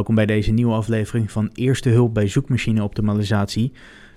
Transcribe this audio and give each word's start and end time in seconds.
Welkom 0.00 0.18
bij 0.18 0.34
deze 0.34 0.52
nieuwe 0.52 0.72
aflevering 0.72 1.30
van 1.30 1.50
Eerste 1.54 1.88
Hulp 1.88 2.14
bij 2.14 2.28
Zoekmachine 2.28 2.82
Optimalisatie, 2.82 3.72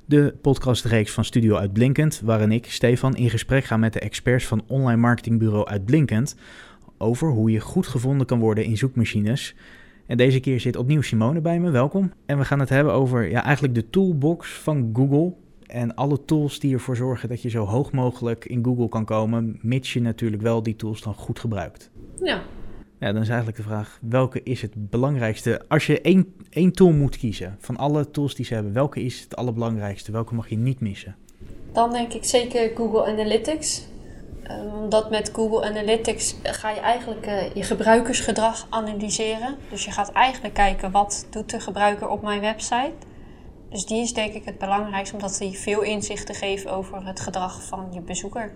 de 0.06 0.36
podcastreeks 0.42 1.12
van 1.12 1.26
Studio 1.26 1.56
Uitblinkend, 1.56 2.22
waarin 2.26 2.52
ik, 2.52 2.72
Stefan, 2.72 3.16
in 3.16 3.30
gesprek 3.30 3.64
ga 3.64 3.78
met 3.78 3.94
de 3.94 4.00
experts 4.00 4.46
van 4.46 4.64
online 4.68 5.02
marketingbureau 5.02 5.68
Uitblinkend 5.68 6.36
over 6.98 7.30
hoe 7.30 7.52
je 7.52 7.60
goed 7.60 7.88
gevonden 7.88 8.28
kan 8.28 8.40
worden 8.40 8.64
in 8.64 8.78
zoekmachines. 8.78 9.56
En 10.06 10.18
deze 10.18 10.40
keer 10.40 10.60
zit 10.60 10.76
opnieuw 10.76 11.02
Simone 11.02 11.42
bij 11.42 11.60
me, 11.60 11.72
welkom. 11.72 12.12
En 12.26 12.38
we 12.38 12.46
gaan 12.46 12.60
het 12.60 12.70
hebben 12.70 12.94
over 12.94 13.30
ja, 13.30 13.44
eigenlijk 13.44 13.76
de 13.76 13.90
toolbox 13.90 14.50
van 14.50 14.90
Google 14.94 15.34
en 15.68 15.96
alle 15.96 16.26
tools 16.26 16.60
die 16.60 16.74
ervoor 16.74 16.96
zorgen 16.96 17.30
dat 17.30 17.42
je 17.42 17.50
zo 17.50 17.66
hoog 17.66 17.92
mogelijk 17.92 18.46
in 18.46 18.64
Google 18.64 18.90
kan 18.90 19.06
komen, 19.06 19.60
mits 19.62 19.94
je 19.94 20.02
natuurlijk 20.02 20.42
wel 20.42 20.64
die 20.64 20.76
tools 20.76 21.02
dan 21.02 21.14
goed 21.14 21.40
gebruikt. 21.40 21.92
Ja, 22.22 22.42
Ja, 23.04 23.12
dan 23.12 23.22
is 23.22 23.28
eigenlijk 23.28 23.58
de 23.58 23.64
vraag, 23.64 24.00
welke 24.02 24.44
is 24.44 24.62
het 24.62 24.90
belangrijkste? 24.90 25.62
Als 25.68 25.86
je 25.86 26.02
één, 26.02 26.36
één 26.50 26.72
tool 26.72 26.92
moet 26.92 27.18
kiezen 27.18 27.58
van 27.60 27.78
alle 27.78 28.12
tools 28.12 28.36
die 28.36 28.46
ze 28.46 28.54
hebben, 28.54 28.74
welke 28.74 29.04
is 29.04 29.20
het 29.20 29.36
allerbelangrijkste? 29.36 30.12
Welke 30.12 30.34
mag 30.34 30.50
je 30.50 30.58
niet 30.58 30.80
missen? 30.80 31.16
dan 31.72 31.92
denk 31.92 32.14
ik 32.14 32.24
zeker 32.24 32.72
Google 32.76 33.06
Analytics. 33.06 33.84
Ehm, 34.44 34.68
Omdat 34.68 35.10
met 35.10 35.30
Google 35.34 35.66
Analytics 35.66 36.36
ga 36.44 36.70
je 36.70 36.80
eigenlijk 36.80 37.26
eh, 37.26 37.54
je 37.54 37.64
gebruikersgedrag 37.64 38.68
analyseren. 38.70 39.56
Dus 39.70 39.86
je 39.86 39.92
gaat 39.92 40.12
eigenlijk 40.12 40.54
kijken 40.54 40.92
wat 40.92 41.28
doet 41.30 41.50
de 41.50 41.60
gebruiker 41.60 42.10
op 42.10 42.22
mijn 42.22 42.42
website. 42.42 42.94
Dus 43.70 43.86
die 43.86 44.02
is 44.02 44.14
denk 44.14 44.34
ik 44.34 44.46
het 44.46 44.58
belangrijkste, 44.58 45.16
omdat 45.16 45.38
die 45.38 45.58
veel 45.58 45.82
inzichten 45.82 46.36
geeft 46.36 46.68
over 46.68 47.06
het 47.06 47.20
gedrag 47.20 47.64
van 47.64 47.88
je 47.92 48.02
bezoeker. 48.02 48.54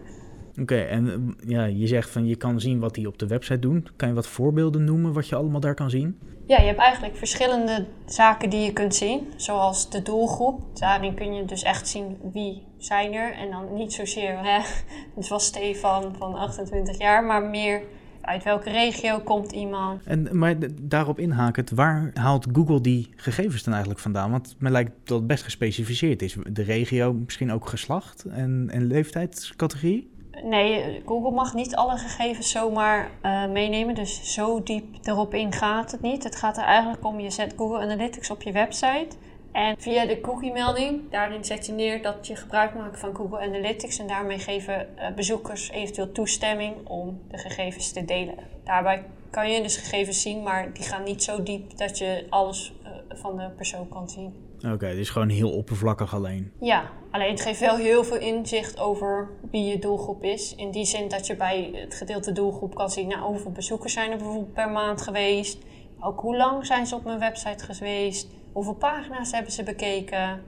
Oké, 0.61 0.81
en 0.81 1.08
eh, 1.09 1.50
ja, 1.50 1.66
je 1.66 1.88
zegt 1.88 2.09
van 2.09 2.25
je 2.25 2.36
kan 2.36 2.59
zien 2.59 2.80
wat 2.80 2.95
die 2.95 3.08
op 3.08 3.17
de 3.17 3.27
website 3.27 3.59
doen. 3.59 3.88
Kan 3.95 4.08
je 4.08 4.13
wat 4.13 4.27
voorbeelden 4.27 4.83
noemen 4.83 5.13
wat 5.13 5.27
je 5.27 5.36
allemaal 5.36 5.59
daar 5.59 5.75
kan 5.75 5.89
zien? 5.89 6.19
Ja, 6.45 6.59
je 6.59 6.66
hebt 6.66 6.80
eigenlijk 6.80 7.16
verschillende 7.16 7.86
zaken 8.05 8.50
die 8.50 8.59
je 8.59 8.73
kunt 8.73 8.95
zien, 8.95 9.28
zoals 9.35 9.89
de 9.89 10.02
doelgroep. 10.02 10.61
Daarin 10.80 11.13
kun 11.13 11.33
je 11.33 11.45
dus 11.45 11.63
echt 11.63 11.88
zien 11.88 12.17
wie 12.33 12.63
zijn 12.78 13.13
er 13.13 13.33
en 13.33 13.50
dan 13.52 13.73
niet 13.73 13.94
zozeer, 13.94 14.38
hè, 14.44 14.59
het 15.19 15.28
was 15.28 15.45
Stefan 15.45 16.16
van 16.17 16.35
28 16.35 16.97
jaar, 16.97 17.23
maar 17.23 17.44
meer 17.44 17.81
uit 18.22 18.44
welke 18.44 18.69
regio 18.69 19.19
komt 19.19 19.52
iemand. 19.52 20.03
En, 20.03 20.28
maar 20.31 20.55
daarop 20.81 21.19
inhakend, 21.19 21.69
waar 21.69 22.11
haalt 22.13 22.47
Google 22.53 22.81
die 22.81 23.09
gegevens 23.16 23.63
dan 23.63 23.73
eigenlijk 23.73 24.02
vandaan? 24.02 24.31
Want 24.31 24.55
me 24.59 24.69
lijkt 24.69 24.91
dat 25.03 25.17
het 25.17 25.28
best 25.28 25.44
gespecificeerd 25.44 26.22
is. 26.22 26.38
De 26.50 26.63
regio, 26.63 27.13
misschien 27.13 27.52
ook 27.52 27.69
geslacht 27.69 28.25
en, 28.25 28.67
en 28.72 28.85
leeftijdscategorie? 28.85 30.16
Nee, 30.44 31.02
Google 31.06 31.32
mag 31.32 31.54
niet 31.54 31.76
alle 31.76 31.98
gegevens 31.98 32.52
zomaar 32.52 33.12
eh, 33.22 33.46
meenemen, 33.46 33.96
dus 33.96 34.34
zo 34.34 34.64
diep 34.64 34.86
erop 35.04 35.34
in 35.34 35.52
gaat 35.54 35.92
het 35.92 36.02
niet. 36.02 36.24
Het 36.24 36.36
gaat 36.36 36.58
er 36.58 36.64
eigenlijk 36.64 37.06
om, 37.06 37.20
je 37.20 37.30
zet 37.30 37.54
Google 37.58 37.80
Analytics 37.80 38.30
op 38.30 38.42
je 38.42 38.52
website 38.52 39.16
en 39.52 39.76
via 39.80 40.06
de 40.06 40.22
cookie-melding, 40.22 41.12
daarin 41.12 41.46
zet 41.46 41.66
je 41.66 41.72
neer 41.72 42.02
dat 42.02 42.28
je 42.28 42.36
gebruik 42.36 42.74
maakt 42.76 43.00
van 43.00 43.16
Google 43.16 43.40
Analytics 43.40 44.00
en 44.00 44.08
daarmee 44.08 44.40
geven 44.40 44.98
eh, 44.98 45.14
bezoekers 45.14 45.70
eventueel 45.70 46.12
toestemming 46.12 46.88
om 46.88 47.22
de 47.28 47.38
gegevens 47.38 47.92
te 47.92 48.06
delen. 48.06 48.36
Daarbij 48.64 49.06
kan 49.30 49.52
je 49.52 49.62
dus 49.62 49.78
gegevens 49.78 50.22
zien, 50.22 50.44
maar 50.44 50.74
die 50.74 50.84
gaan 50.84 51.04
niet 51.04 51.24
zo 51.24 51.44
diep 51.44 51.78
dat 51.78 51.98
je 51.98 52.26
alles 52.30 52.74
eh, 52.84 52.92
van 53.10 53.38
de 53.38 53.50
persoon 53.50 53.88
kan 53.88 54.10
zien. 54.10 54.47
Oké, 54.66 54.95
dus 54.95 55.09
gewoon 55.09 55.30
heel 55.30 55.52
oppervlakkig 55.52 56.13
alleen. 56.13 56.52
Ja, 56.59 56.89
alleen 57.11 57.30
het 57.30 57.41
geeft 57.41 57.59
wel 57.59 57.75
heel 57.75 58.03
veel 58.03 58.17
inzicht 58.17 58.80
over 58.80 59.30
wie 59.52 59.66
je 59.66 59.80
doelgroep 59.80 60.23
is. 60.23 60.55
In 60.55 60.72
die 60.72 60.86
zin 60.86 61.08
dat 61.08 61.27
je 61.27 61.36
bij 61.36 61.72
het 61.73 61.95
gedeelte 61.95 62.31
doelgroep 62.31 62.75
kan 62.75 62.89
zien, 62.89 63.08
nou, 63.08 63.22
hoeveel 63.22 63.52
bezoekers 63.52 63.94
zijn 63.94 64.11
er 64.11 64.17
bijvoorbeeld 64.17 64.53
per 64.53 64.69
maand 64.69 65.01
geweest. 65.01 65.57
Ook 66.00 66.19
hoe 66.19 66.38
lang 66.38 66.66
zijn 66.66 66.85
ze 66.85 66.96
op 66.96 67.03
mijn 67.03 67.19
website 67.19 67.73
geweest. 67.73 68.28
Hoeveel 68.51 68.75
pagina's 68.75 69.31
hebben 69.31 69.51
ze 69.51 69.63
bekeken. 69.63 70.41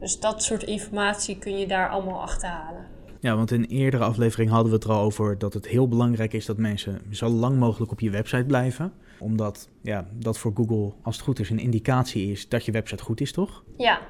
Dus 0.00 0.20
dat 0.20 0.42
soort 0.42 0.62
informatie 0.62 1.38
kun 1.38 1.58
je 1.58 1.66
daar 1.66 1.88
allemaal 1.88 2.20
achterhalen. 2.20 2.86
Ja, 3.20 3.36
want 3.36 3.50
in 3.50 3.60
een 3.60 3.68
eerdere 3.68 4.04
aflevering 4.04 4.50
hadden 4.50 4.68
we 4.68 4.74
het 4.74 4.84
er 4.84 4.90
al 4.90 5.02
over 5.02 5.38
dat 5.38 5.54
het 5.54 5.66
heel 5.66 5.88
belangrijk 5.88 6.32
is 6.32 6.46
dat 6.46 6.56
mensen 6.56 7.00
zo 7.10 7.28
lang 7.28 7.58
mogelijk 7.58 7.92
op 7.92 8.00
je 8.00 8.10
website 8.10 8.44
blijven. 8.44 8.92
Omdat 9.20 9.68
ja, 9.82 10.06
dat 10.12 10.38
voor 10.38 10.52
Google, 10.54 10.92
als 11.02 11.16
het 11.16 11.24
goed 11.24 11.38
is, 11.38 11.50
een 11.50 11.58
indicatie 11.58 12.30
is 12.30 12.48
dat 12.48 12.64
je 12.64 12.72
website 12.72 13.02
goed 13.02 13.20
is, 13.20 13.32
toch? 13.32 13.64
Ja, 13.76 14.00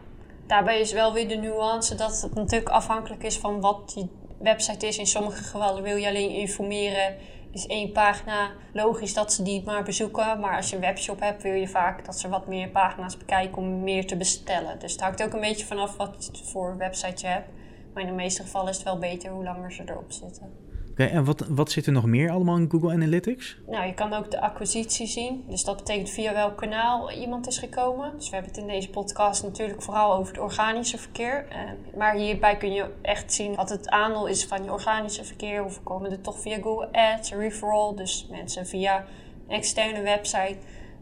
daarbij 0.47 0.81
is 0.81 0.93
wel 0.93 1.13
weer 1.13 1.29
de 1.29 1.37
nuance 1.37 1.95
dat 1.95 2.21
het 2.23 2.35
natuurlijk 2.35 2.71
afhankelijk 2.71 3.23
is 3.23 3.39
van 3.39 3.61
wat 3.61 3.93
die 3.95 4.11
website 4.39 4.87
is. 4.87 4.99
In 4.99 5.07
sommige 5.07 5.45
gevallen 5.45 5.83
wil 5.83 5.97
je 5.97 6.09
alleen 6.09 6.31
informeren. 6.31 7.17
Is 7.53 7.67
één 7.67 7.93
pagina 7.93 8.51
logisch 8.73 9.15
dat 9.15 9.33
ze 9.33 9.43
die 9.43 9.63
maar 9.65 9.83
bezoeken. 9.83 10.41
Maar 10.41 10.57
als 10.57 10.71
je 10.71 10.75
een 10.75 10.83
webshop 10.83 11.21
hebt, 11.21 11.43
wil 11.43 11.53
je 11.53 11.69
vaak 11.69 12.05
dat 12.05 12.19
ze 12.19 12.29
wat 12.29 12.47
meer 12.47 12.69
pagina's 12.69 13.17
bekijken 13.17 13.63
om 13.63 13.83
meer 13.83 14.07
te 14.07 14.17
bestellen. 14.17 14.79
Dus 14.79 14.93
het 14.93 15.01
hangt 15.01 15.23
ook 15.23 15.33
een 15.33 15.41
beetje 15.41 15.67
vanaf 15.67 15.97
wat 15.97 16.31
voor 16.45 16.77
website 16.77 17.27
je 17.27 17.33
hebt. 17.33 17.49
Maar 17.95 18.03
in 18.03 18.09
de 18.09 18.15
meeste 18.15 18.43
gevallen 18.43 18.71
is 18.71 18.77
het 18.77 18.85
wel 18.85 18.99
beter 18.99 19.31
hoe 19.31 19.45
langer 19.45 19.73
ze 19.73 19.83
erop 19.87 20.13
zitten. 20.13 20.68
En 21.07 21.25
wat, 21.25 21.45
wat 21.49 21.71
zit 21.71 21.87
er 21.87 21.93
nog 21.93 22.05
meer 22.05 22.31
allemaal 22.31 22.57
in 22.57 22.71
Google 22.71 22.93
Analytics? 22.93 23.59
Nou, 23.67 23.87
je 23.87 23.95
kan 23.95 24.13
ook 24.13 24.31
de 24.31 24.41
acquisitie 24.41 25.07
zien. 25.07 25.45
Dus 25.49 25.65
dat 25.65 25.77
betekent 25.77 26.11
via 26.11 26.33
welk 26.33 26.57
kanaal 26.57 27.13
iemand 27.13 27.47
is 27.47 27.59
gekomen. 27.59 28.13
Dus 28.17 28.29
we 28.29 28.35
hebben 28.35 28.53
het 28.53 28.61
in 28.61 28.67
deze 28.67 28.91
podcast 28.91 29.43
natuurlijk 29.43 29.83
vooral 29.83 30.13
over 30.15 30.33
het 30.33 30.43
organische 30.43 30.99
verkeer. 30.99 31.47
Eh, 31.49 31.59
maar 31.97 32.15
hierbij 32.15 32.57
kun 32.57 32.73
je 32.73 32.87
echt 33.03 33.33
zien 33.33 33.55
wat 33.55 33.71
het 33.71 33.89
aandeel 33.89 34.27
is 34.27 34.45
van 34.45 34.65
je 34.65 34.73
organische 34.73 35.25
verkeer. 35.25 35.61
Hoeveel 35.63 35.83
komen 35.83 36.11
er 36.11 36.21
toch 36.21 36.41
via 36.41 36.59
Google 36.61 36.89
Ads, 36.93 37.33
referral. 37.33 37.95
Dus 37.95 38.27
mensen 38.31 38.67
via 38.67 39.05
een 39.49 39.55
externe 39.55 40.03
website. 40.03 40.57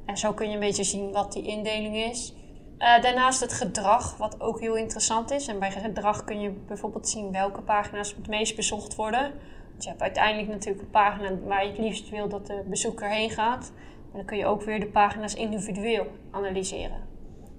En 0.06 0.16
zo 0.16 0.32
kun 0.32 0.48
je 0.48 0.54
een 0.54 0.60
beetje 0.60 0.84
zien 0.84 1.12
wat 1.12 1.32
die 1.32 1.46
indeling 1.46 1.96
is. 1.96 2.34
Eh, 2.78 3.02
daarnaast 3.02 3.40
het 3.40 3.52
gedrag, 3.52 4.16
wat 4.16 4.40
ook 4.40 4.60
heel 4.60 4.76
interessant 4.76 5.30
is. 5.30 5.48
En 5.48 5.58
bij 5.58 5.70
gedrag 5.70 6.24
kun 6.24 6.40
je 6.40 6.50
bijvoorbeeld 6.50 7.08
zien 7.08 7.32
welke 7.32 7.60
pagina's 7.60 8.14
het 8.16 8.28
meest 8.28 8.56
bezocht 8.56 8.94
worden. 8.94 9.32
Je 9.78 9.88
hebt 9.88 10.02
uiteindelijk 10.02 10.48
natuurlijk 10.48 10.82
een 10.82 10.90
pagina 10.90 11.38
waar 11.44 11.64
je 11.64 11.70
het 11.70 11.78
liefst 11.78 12.10
wil 12.10 12.28
dat 12.28 12.46
de 12.46 12.62
bezoeker 12.66 13.08
heen 13.08 13.30
gaat. 13.30 13.72
Maar 14.06 14.16
dan 14.16 14.24
kun 14.24 14.36
je 14.36 14.46
ook 14.46 14.62
weer 14.62 14.80
de 14.80 14.86
pagina's 14.86 15.34
individueel 15.34 16.06
analyseren. 16.30 17.14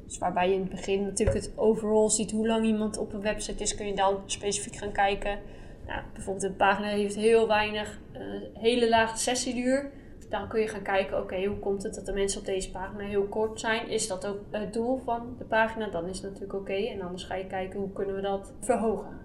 Dus 0.05 0.17
waarbij 0.17 0.47
je 0.47 0.53
in 0.53 0.61
het 0.61 0.69
begin 0.69 1.03
natuurlijk 1.03 1.37
het 1.37 1.51
overall 1.55 2.09
ziet 2.09 2.31
hoe 2.31 2.47
lang 2.47 2.65
iemand 2.65 2.97
op 2.97 3.13
een 3.13 3.21
website 3.21 3.63
is, 3.63 3.75
kun 3.75 3.87
je 3.87 3.95
dan 3.95 4.21
specifiek 4.25 4.75
gaan 4.75 4.91
kijken. 4.91 5.39
Nou, 5.87 6.01
bijvoorbeeld 6.13 6.45
een 6.45 6.55
pagina 6.55 6.87
heeft 6.87 7.15
heel 7.15 7.47
weinig, 7.47 7.99
eh, 8.11 8.21
hele 8.53 8.89
lage 8.89 9.17
sessieduur. 9.17 9.91
Dan 10.29 10.47
kun 10.47 10.59
je 10.59 10.67
gaan 10.67 10.81
kijken, 10.81 11.21
oké, 11.21 11.45
hoe 11.45 11.59
komt 11.59 11.83
het 11.83 11.95
dat 11.95 12.05
de 12.05 12.13
mensen 12.13 12.39
op 12.39 12.45
deze 12.45 12.71
pagina 12.71 13.03
heel 13.03 13.27
kort 13.27 13.59
zijn? 13.59 13.89
Is 13.89 14.07
dat 14.07 14.25
ook 14.27 14.39
het 14.51 14.73
doel 14.73 14.97
van 14.97 15.35
de 15.37 15.45
pagina? 15.45 15.89
Dan 15.89 16.07
is 16.07 16.21
het 16.21 16.31
natuurlijk 16.31 16.59
oké. 16.59 16.73
En 16.73 17.01
anders 17.01 17.23
ga 17.23 17.35
je 17.35 17.47
kijken, 17.47 17.79
hoe 17.79 17.91
kunnen 17.91 18.15
we 18.15 18.21
dat 18.21 18.53
verhogen? 18.61 19.19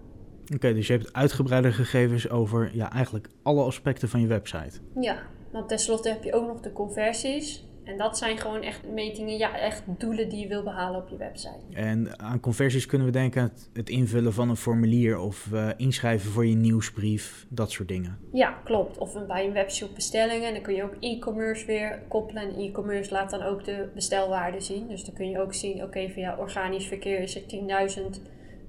Oké, 0.55 0.75
dus 0.75 0.87
je 0.87 0.93
hebt 0.93 1.13
uitgebreide 1.13 1.73
gegevens 1.73 2.31
over 2.31 2.71
ja, 2.75 2.93
eigenlijk 2.93 3.29
alle 3.43 3.63
aspecten 3.65 4.09
van 4.09 4.21
je 4.21 4.27
website. 4.27 4.79
Ja, 5.01 5.19
want 5.51 5.69
tenslotte 5.69 6.09
heb 6.09 6.25
je 6.25 6.33
ook 6.35 6.47
nog 6.47 6.61
de 6.61 6.73
conversies. 6.73 7.65
En 7.85 7.99
dat 7.99 8.19
zijn 8.19 8.39
gewoon 8.39 8.63
echt 8.63 8.81
metingen, 8.93 9.37
ja, 9.39 9.59
echt 9.59 9.83
doelen 9.87 10.29
die 10.29 10.39
je 10.41 10.49
wil 10.49 10.63
behalen 10.63 11.01
op 11.03 11.09
je 11.09 11.17
website. 11.17 11.59
En 11.73 12.19
aan 12.21 12.41
conversies 12.41 12.87
kunnen 12.87 13.07
we 13.07 13.13
denken 13.13 13.43
het, 13.43 13.71
het 13.73 13.89
invullen 13.89 14.33
van 14.33 14.49
een 14.51 14.57
formulier 14.57 15.19
of 15.19 15.53
eh, 15.53 15.69
inschrijven 15.77 16.31
voor 16.31 16.47
je 16.47 16.55
nieuwsbrief, 16.55 17.47
dat 17.49 17.71
soort 17.71 17.89
dingen. 17.89 18.19
Ja, 18.33 18.51
klopt. 18.65 18.99
Of 18.99 19.15
een- 19.15 19.27
bij 19.27 19.47
een 19.47 19.53
webshop 19.53 19.95
bestellingen. 19.95 20.49
En 20.49 20.55
dan 20.55 20.63
kun 20.63 20.75
je 20.75 20.83
ook 20.83 20.97
e-commerce 21.01 21.67
weer 21.67 22.03
koppelen. 22.09 22.43
En 22.43 22.55
e-commerce 22.59 23.13
laat 23.13 23.31
dan 23.31 23.43
ook 23.43 23.65
de 23.65 23.89
bestelwaarde 23.95 24.61
zien. 24.61 24.89
Dus 24.89 25.05
dan 25.05 25.15
kun 25.15 25.29
je 25.31 25.41
ook 25.41 25.55
zien, 25.55 25.83
oké, 25.83 26.09
via 26.09 26.37
organisch 26.37 26.87
verkeer 26.87 27.19
is 27.21 27.37
er 27.37 27.43
10.000 27.47 28.21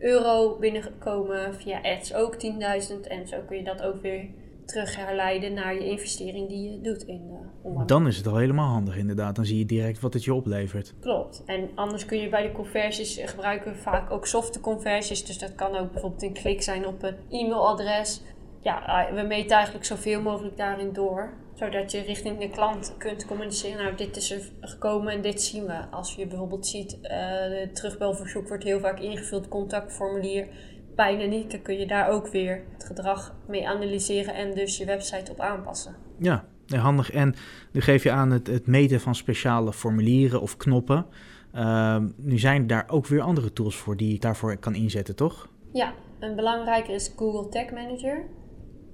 euro 0.04 0.58
binnengekomen. 0.60 1.56
Via 1.56 1.80
ads 1.82 2.14
ook 2.14 2.36
10.000. 2.36 3.08
En 3.08 3.28
zo 3.28 3.38
kun 3.48 3.58
je 3.58 3.64
dat 3.64 3.82
ook 3.82 4.02
weer 4.02 4.26
terug 4.66 4.96
herleiden 4.96 5.54
naar 5.54 5.74
je 5.74 5.90
investering 5.90 6.50
die 6.50 6.72
je 6.72 6.82
doet 6.82 7.04
in 7.04 7.28
de 7.28 7.38
online. 7.62 7.86
Dan 7.86 8.08
is 8.08 8.18
het 8.18 8.28
al 8.28 8.38
helemaal 8.38 8.70
handig 8.70 8.98
inderdaad. 8.98 9.36
Dan 9.36 9.46
zie 9.46 9.58
je 9.58 9.66
direct 9.66 10.00
wat 10.00 10.14
het 10.14 10.24
je 10.24 10.34
oplevert. 10.34 10.94
Klopt. 11.00 11.44
En 11.46 11.70
anders 11.76 12.06
kun 12.06 12.20
je 12.20 12.30
bij 12.30 12.44
de 12.44 12.52
conversies 12.52 13.18
eh, 13.18 13.28
gebruiken 13.28 13.72
we 13.72 13.78
vaak 13.78 14.12
ook 14.12 14.28
softe 14.28 14.60
conversies. 14.60 15.26
Dus 15.26 15.40
dat 15.40 15.56
kan 15.56 15.76
ook 15.76 15.92
bijvoorbeeld 15.92 16.24
een 16.24 16.34
klik 16.34 16.62
zijn 16.62 16.88
op 16.88 17.04
een 17.04 17.16
e-mailadres. 17.30 18.22
Ja, 18.62 19.08
eh, 19.08 19.16
we 19.16 19.28
meten 19.28 19.56
eigenlijk 19.56 19.86
zoveel 19.86 20.22
mogelijk 20.22 20.58
daarin 20.58 20.94
door. 20.94 21.34
Zodat 21.56 21.92
je 21.92 22.02
richting 22.02 22.40
de 22.40 22.50
klant 22.50 22.96
kunt 22.98 23.26
communiceren. 23.26 23.84
Nou, 23.84 23.96
dit 23.96 24.16
is 24.18 24.32
er 24.32 24.50
gekomen 24.62 25.14
en 25.14 25.22
dit 25.22 25.42
zien 25.42 25.66
we. 25.66 25.86
Als 25.92 26.16
je 26.16 26.28
bijvoorbeeld 26.28 26.68
ziet, 26.68 26.94
eh 27.02 27.10
de 27.50 27.70
terugbelverzoek 27.74 28.48
wordt 28.48 28.64
heel 28.64 28.80
vaak 28.80 29.00
ingevuld, 29.00 29.48
contactformulier. 29.48 30.48
Bijna 30.96 31.26
niet. 31.26 31.52
Dan 31.52 31.62
kun 31.62 31.80
je 31.80 31.86
daar 31.88 32.10
ook 32.10 32.28
weer 32.28 32.64
het 32.74 32.84
gedrag 32.86 33.36
mee 33.48 33.68
analyseren 33.68 34.36
en 34.36 34.54
dus 34.54 34.78
je 34.78 34.86
website 34.86 35.32
op 35.32 35.40
aanpassen. 35.40 35.96
Ja, 36.18 36.46
handig. 36.68 37.12
En 37.12 37.36
nu 37.72 37.82
geef 37.82 38.04
je 38.04 38.12
aan 38.12 38.32
het, 38.32 38.48
het 38.48 38.68
meten 38.68 39.00
van 39.00 39.16
speciale 39.16 39.74
formulieren 39.74 40.42
of 40.42 40.58
knoppen. 40.58 41.06
Ehm, 41.54 42.10
nu 42.18 42.40
zijn 42.40 42.68
daar 42.68 42.86
ook 42.88 43.08
weer 43.08 43.22
andere 43.22 43.54
tools 43.54 43.76
voor 43.76 43.98
die 43.98 44.12
je 44.12 44.20
daarvoor 44.20 44.58
kan 44.58 44.76
inzetten, 44.76 45.16
toch? 45.16 45.50
Ja, 45.74 45.94
een 46.20 46.36
belangrijke 46.36 46.92
is 46.92 47.14
Google 47.16 47.50
Tag 47.50 47.72
Manager. 47.72 48.26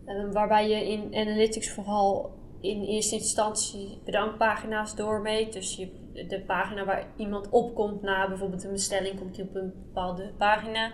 eh, 0.05 0.15
waarbij 0.31 0.69
je 0.69 0.89
in 0.91 1.15
Analytics 1.15 1.71
vooral 1.73 2.37
in 2.61 2.83
eerste 2.83 3.15
instantie 3.15 4.01
bedankpagina's 4.05 4.95
doormeet. 4.95 5.53
Dus 5.53 5.75
je, 5.75 5.91
de 6.27 6.41
pagina 6.47 6.85
waar 6.85 7.05
iemand 7.15 7.49
opkomt 7.49 8.01
na 8.01 8.27
bijvoorbeeld 8.27 8.63
een 8.63 8.71
bestelling, 8.71 9.19
komt 9.19 9.35
hij 9.35 9.45
op 9.45 9.55
een 9.55 9.73
bepaalde 9.85 10.31
pagina. 10.37 10.91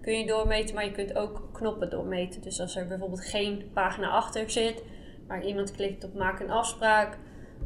Kun 0.00 0.18
je 0.18 0.26
doormeten, 0.26 0.74
maar 0.74 0.84
je 0.84 0.92
kunt 0.92 1.16
ook 1.16 1.48
knoppen 1.52 1.90
doormeten. 1.90 2.42
Dus 2.42 2.60
als 2.60 2.76
er 2.76 2.86
bijvoorbeeld 2.86 3.24
geen 3.24 3.70
pagina 3.72 4.08
achter 4.08 4.50
zit, 4.50 4.82
maar 5.28 5.44
iemand 5.44 5.70
klikt 5.70 6.04
op 6.04 6.14
maak 6.14 6.40
een 6.40 6.50
afspraak, 6.50 7.18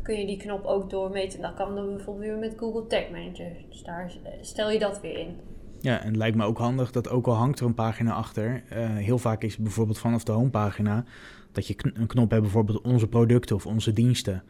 kun 0.03 0.19
je 0.19 0.27
die 0.27 0.37
knop 0.37 0.65
ook 0.65 0.91
doormeten. 0.91 1.41
Dat 1.41 1.55
kan 1.55 1.75
dan 1.75 1.95
bijvoorbeeld 1.95 2.27
weer 2.27 2.39
met 2.39 2.55
Google 2.59 2.87
Tag 2.87 3.11
Manager. 3.11 3.53
Dus 3.69 3.83
daar 3.83 4.13
stel 4.41 4.71
je 4.71 4.79
dat 4.79 5.01
weer 5.01 5.19
in. 5.19 5.37
Ja, 5.81 6.01
en 6.01 6.07
het 6.07 6.17
lijkt 6.17 6.37
me 6.37 6.45
ook 6.45 6.59
handig 6.59 6.91
dat 6.91 7.09
ook 7.09 7.27
al 7.27 7.35
hangt 7.35 7.61
er 7.61 7.67
een 7.67 7.75
pagina 7.75 8.13
achter. 8.13 8.63
Uh, 8.73 8.97
heel 8.97 9.19
vaak 9.19 9.43
is 9.43 9.57
bijvoorbeeld 9.57 9.99
vanaf 9.99 10.25
de 10.25 10.33
homepagina 10.33 11.05
dat 11.53 11.67
je 11.67 11.75
een 11.95 12.07
knop 12.07 12.31
hebt, 12.31 12.43
bijvoorbeeld 12.43 12.81
onze 12.81 13.09
producten 13.09 13.57
of 13.57 13.67
onze 13.67 13.93
diensten. 13.93 14.43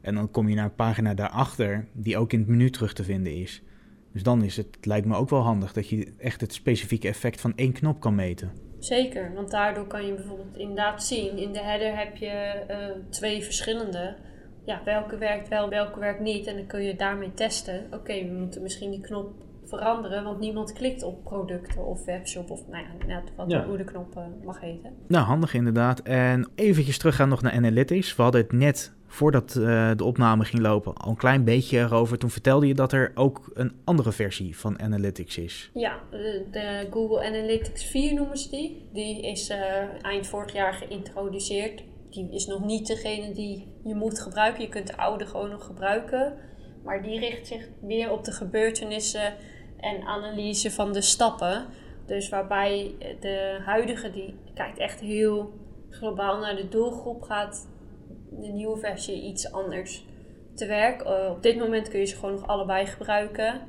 En 0.00 0.14
dan 0.14 0.30
kom 0.30 0.48
je 0.48 0.54
naar 0.54 0.64
een 0.64 0.74
pagina 0.74 1.14
daarachter 1.14 1.86
die 1.92 2.18
ook 2.18 2.32
in 2.32 2.38
het 2.38 2.48
menu 2.48 2.70
terug 2.70 2.92
te 2.92 3.04
vinden 3.04 3.34
is. 3.36 3.62
Dus 4.12 4.22
dan 4.22 4.44
is 4.44 4.56
het, 4.56 4.86
lijkt 4.86 5.06
me 5.06 5.16
ook 5.16 5.30
wel 5.30 5.40
handig 5.40 5.72
dat 5.72 5.88
je 5.88 6.12
echt 6.18 6.40
het 6.40 6.52
specifieke 6.52 7.08
effect 7.08 7.40
van 7.40 7.52
één 7.56 7.72
knop 7.72 8.00
kan 8.00 8.14
meten. 8.14 8.52
Zeker, 8.78 9.32
want 9.34 9.50
daardoor 9.50 9.86
kan 9.86 10.06
je 10.06 10.14
bijvoorbeeld 10.14 10.56
inderdaad 10.56 11.04
zien, 11.04 11.38
in 11.38 11.52
de 11.52 11.62
header 11.62 11.98
heb 11.98 12.16
je 12.16 12.64
uh, 12.70 12.76
twee 13.10 13.42
verschillende. 13.42 14.16
Ja, 14.64 14.82
welke 14.84 15.16
werkt 15.16 15.48
wel, 15.48 15.68
welke 15.68 16.00
werkt 16.00 16.20
niet. 16.20 16.46
En 16.46 16.56
dan 16.56 16.66
kun 16.66 16.82
je 16.82 16.96
daarmee 16.96 17.34
testen. 17.34 17.86
Oké, 17.90 18.24
we 18.24 18.32
moeten 18.38 18.62
misschien 18.62 18.90
die 18.90 19.00
knop 19.00 19.32
veranderen, 19.70 20.24
want 20.24 20.38
niemand 20.38 20.72
klikt 20.72 21.02
op 21.02 21.24
producten 21.24 21.86
of 21.86 22.04
webshop 22.04 22.50
of 22.50 22.68
nou 22.68 22.84
ja, 22.84 23.06
net 23.06 23.32
wat 23.36 23.50
ja. 23.50 23.66
hoe 23.66 23.76
de 23.76 23.84
knop 23.84 24.16
uh, 24.16 24.22
mag 24.44 24.60
heten. 24.60 24.92
Nou, 25.08 25.24
handig 25.24 25.54
inderdaad. 25.54 26.00
En 26.00 26.50
eventjes 26.54 26.98
teruggaan 26.98 27.28
nog 27.28 27.42
naar 27.42 27.52
Analytics. 27.52 28.16
We 28.16 28.22
hadden 28.22 28.40
het 28.40 28.52
net 28.52 28.92
voordat 29.06 29.54
uh, 29.58 29.90
de 29.96 30.04
opname 30.04 30.44
ging 30.44 30.62
lopen 30.62 30.94
al 30.94 31.10
een 31.10 31.16
klein 31.16 31.44
beetje 31.44 31.78
erover. 31.78 32.18
Toen 32.18 32.30
vertelde 32.30 32.66
je 32.66 32.74
dat 32.74 32.92
er 32.92 33.12
ook 33.14 33.50
een 33.54 33.72
andere 33.84 34.12
versie 34.12 34.58
van 34.58 34.80
Analytics 34.80 35.38
is. 35.38 35.70
Ja, 35.74 35.98
de, 36.10 36.46
de 36.50 36.86
Google 36.90 37.26
Analytics 37.26 37.84
4 37.84 38.14
noemen 38.14 38.38
ze 38.38 38.50
die. 38.50 38.88
Die 38.92 39.22
is 39.22 39.50
uh, 39.50 39.56
eind 40.02 40.26
vorig 40.26 40.52
jaar 40.52 40.72
geïntroduceerd. 40.72 41.82
Die 42.10 42.32
is 42.32 42.46
nog 42.46 42.64
niet 42.64 42.86
degene 42.86 43.32
die 43.32 43.72
je 43.84 43.94
moet 43.94 44.20
gebruiken. 44.20 44.62
Je 44.62 44.68
kunt 44.68 44.86
de 44.86 44.96
oude 44.96 45.26
gewoon 45.26 45.50
nog 45.50 45.66
gebruiken. 45.66 46.32
Maar 46.84 47.02
die 47.02 47.18
richt 47.18 47.46
zich 47.46 47.68
meer 47.82 48.10
op 48.10 48.24
de 48.24 48.32
gebeurtenissen 48.32 49.34
en 49.80 50.02
analyse 50.02 50.70
van 50.70 50.92
de 50.92 51.00
stappen. 51.00 51.66
Dus 52.06 52.28
waarbij 52.28 52.94
de 53.20 53.60
huidige, 53.64 54.10
die 54.10 54.34
kijkt 54.54 54.78
echt 54.78 55.00
heel 55.00 55.52
globaal 55.90 56.38
naar 56.38 56.56
de 56.56 56.68
doelgroep, 56.68 57.22
gaat 57.22 57.68
de 58.30 58.48
nieuwe 58.48 58.78
versie 58.78 59.22
iets 59.22 59.52
anders 59.52 60.04
te 60.54 60.66
werk. 60.66 61.02
Uh, 61.02 61.30
op 61.30 61.42
dit 61.42 61.58
moment 61.58 61.88
kun 61.88 62.00
je 62.00 62.04
ze 62.04 62.16
gewoon 62.16 62.34
nog 62.34 62.46
allebei 62.46 62.86
gebruiken. 62.86 63.60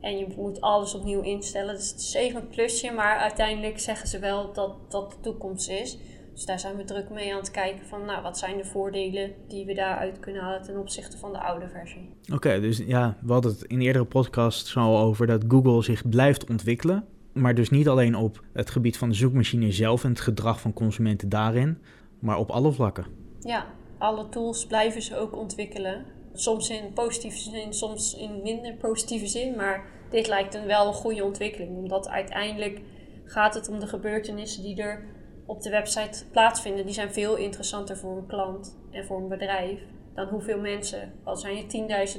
En 0.00 0.18
je 0.18 0.26
moet 0.36 0.60
alles 0.60 0.94
opnieuw 0.94 1.20
instellen. 1.20 1.74
Dus 1.74 1.90
het 1.90 2.00
is 2.00 2.14
even 2.14 2.40
een 2.40 2.48
plusje, 2.48 2.92
maar 2.92 3.18
uiteindelijk 3.18 3.78
zeggen 3.78 4.08
ze 4.08 4.18
wel 4.18 4.52
dat 4.52 4.76
dat 4.88 5.10
de 5.10 5.16
toekomst 5.20 5.70
is. 5.70 5.98
Dus 6.40 6.48
daar 6.48 6.60
zijn 6.60 6.76
we 6.76 6.84
druk 6.84 7.10
mee 7.10 7.32
aan 7.32 7.38
het 7.38 7.50
kijken 7.50 7.86
van, 7.86 8.04
nou, 8.04 8.22
wat 8.22 8.38
zijn 8.38 8.56
de 8.56 8.64
voordelen 8.64 9.32
die 9.48 9.64
we 9.64 9.74
daaruit 9.74 10.20
kunnen 10.20 10.42
halen 10.42 10.62
ten 10.62 10.78
opzichte 10.78 11.18
van 11.18 11.32
de 11.32 11.38
oude 11.38 11.68
versie. 11.68 12.10
Oké, 12.32 12.60
dus 12.60 12.78
ja, 12.78 13.16
we 13.22 13.32
hadden 13.32 13.50
het 13.50 13.62
in 13.62 13.80
eerdere 13.80 14.04
podcasts 14.04 14.76
al 14.76 14.98
over 14.98 15.26
dat 15.26 15.44
Google 15.48 15.82
zich 15.82 16.08
blijft 16.08 16.50
ontwikkelen. 16.50 17.04
Maar 17.32 17.54
dus 17.54 17.70
niet 17.70 17.88
alleen 17.88 18.14
op 18.14 18.44
het 18.52 18.70
gebied 18.70 18.98
van 18.98 19.08
de 19.08 19.14
zoekmachine 19.14 19.72
zelf 19.72 20.04
en 20.04 20.10
het 20.10 20.20
gedrag 20.20 20.60
van 20.60 20.72
consumenten 20.72 21.28
daarin, 21.28 21.78
maar 22.18 22.38
op 22.38 22.50
alle 22.50 22.72
vlakken. 22.72 23.06
Ja, 23.40 23.66
alle 23.98 24.28
tools 24.28 24.66
blijven 24.66 25.02
ze 25.02 25.16
ook 25.16 25.36
ontwikkelen. 25.36 26.04
Soms 26.32 26.70
in 26.70 26.92
positieve 26.92 27.38
zin, 27.38 27.74
soms 27.74 28.16
in 28.16 28.40
minder 28.42 28.74
positieve 28.74 29.26
zin. 29.26 29.56
Maar 29.56 29.86
dit 30.10 30.28
lijkt 30.28 30.54
een 30.54 30.66
wel 30.66 30.86
een 30.86 30.94
goede 30.94 31.24
ontwikkeling. 31.24 31.76
Omdat 31.76 32.08
uiteindelijk 32.08 32.80
gaat 33.24 33.54
het 33.54 33.68
om 33.68 33.80
de 33.80 33.86
gebeurtenissen 33.86 34.62
die 34.62 34.82
er 34.82 35.18
op 35.50 35.62
de 35.62 35.70
website 35.70 36.24
plaatsvinden, 36.30 36.84
die 36.84 36.94
zijn 36.94 37.12
veel 37.12 37.36
interessanter 37.36 37.96
voor 37.96 38.16
een 38.16 38.26
klant 38.26 38.76
en 38.90 39.04
voor 39.04 39.20
een 39.20 39.28
bedrijf 39.28 39.78
dan 40.14 40.28
hoeveel 40.28 40.60
mensen. 40.60 41.12
Al 41.24 41.36
zijn 41.36 41.56
je 41.56 41.62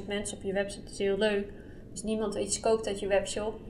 10.000 0.00 0.06
mensen 0.06 0.36
op 0.36 0.42
je 0.42 0.52
website, 0.52 0.82
dat 0.82 0.92
is 0.92 0.98
heel 0.98 1.18
leuk. 1.18 1.52
Als 1.90 2.02
niemand 2.02 2.34
iets 2.34 2.60
koopt 2.60 2.86
uit 2.86 3.00
je 3.00 3.06
webshop, 3.06 3.60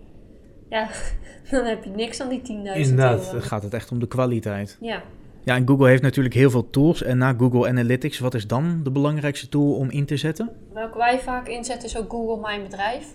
ja, 0.68 0.88
dan 1.50 1.64
heb 1.64 1.84
je 1.84 1.90
niks 1.90 2.20
aan 2.20 2.28
die 2.28 2.40
10.000 2.40 2.46
Inderdaad, 2.46 3.30
dan 3.30 3.42
gaat 3.42 3.62
het 3.62 3.74
echt 3.74 3.90
om 3.90 3.98
de 3.98 4.08
kwaliteit. 4.08 4.78
Ja. 4.80 5.02
Ja, 5.44 5.56
en 5.56 5.68
Google 5.68 5.88
heeft 5.88 6.02
natuurlijk 6.02 6.34
heel 6.34 6.50
veel 6.50 6.70
tools. 6.70 7.02
En 7.02 7.18
na 7.18 7.34
Google 7.38 7.68
Analytics, 7.68 8.18
wat 8.18 8.34
is 8.34 8.46
dan 8.46 8.80
de 8.82 8.90
belangrijkste 8.90 9.48
tool 9.48 9.74
om 9.74 9.90
in 9.90 10.06
te 10.06 10.16
zetten? 10.16 10.50
Welke 10.72 10.98
wij 10.98 11.18
vaak 11.18 11.48
inzetten 11.48 11.88
is 11.88 11.96
ook 11.96 12.10
Google 12.10 12.40
Mijn 12.40 12.62
Bedrijf 12.62 13.14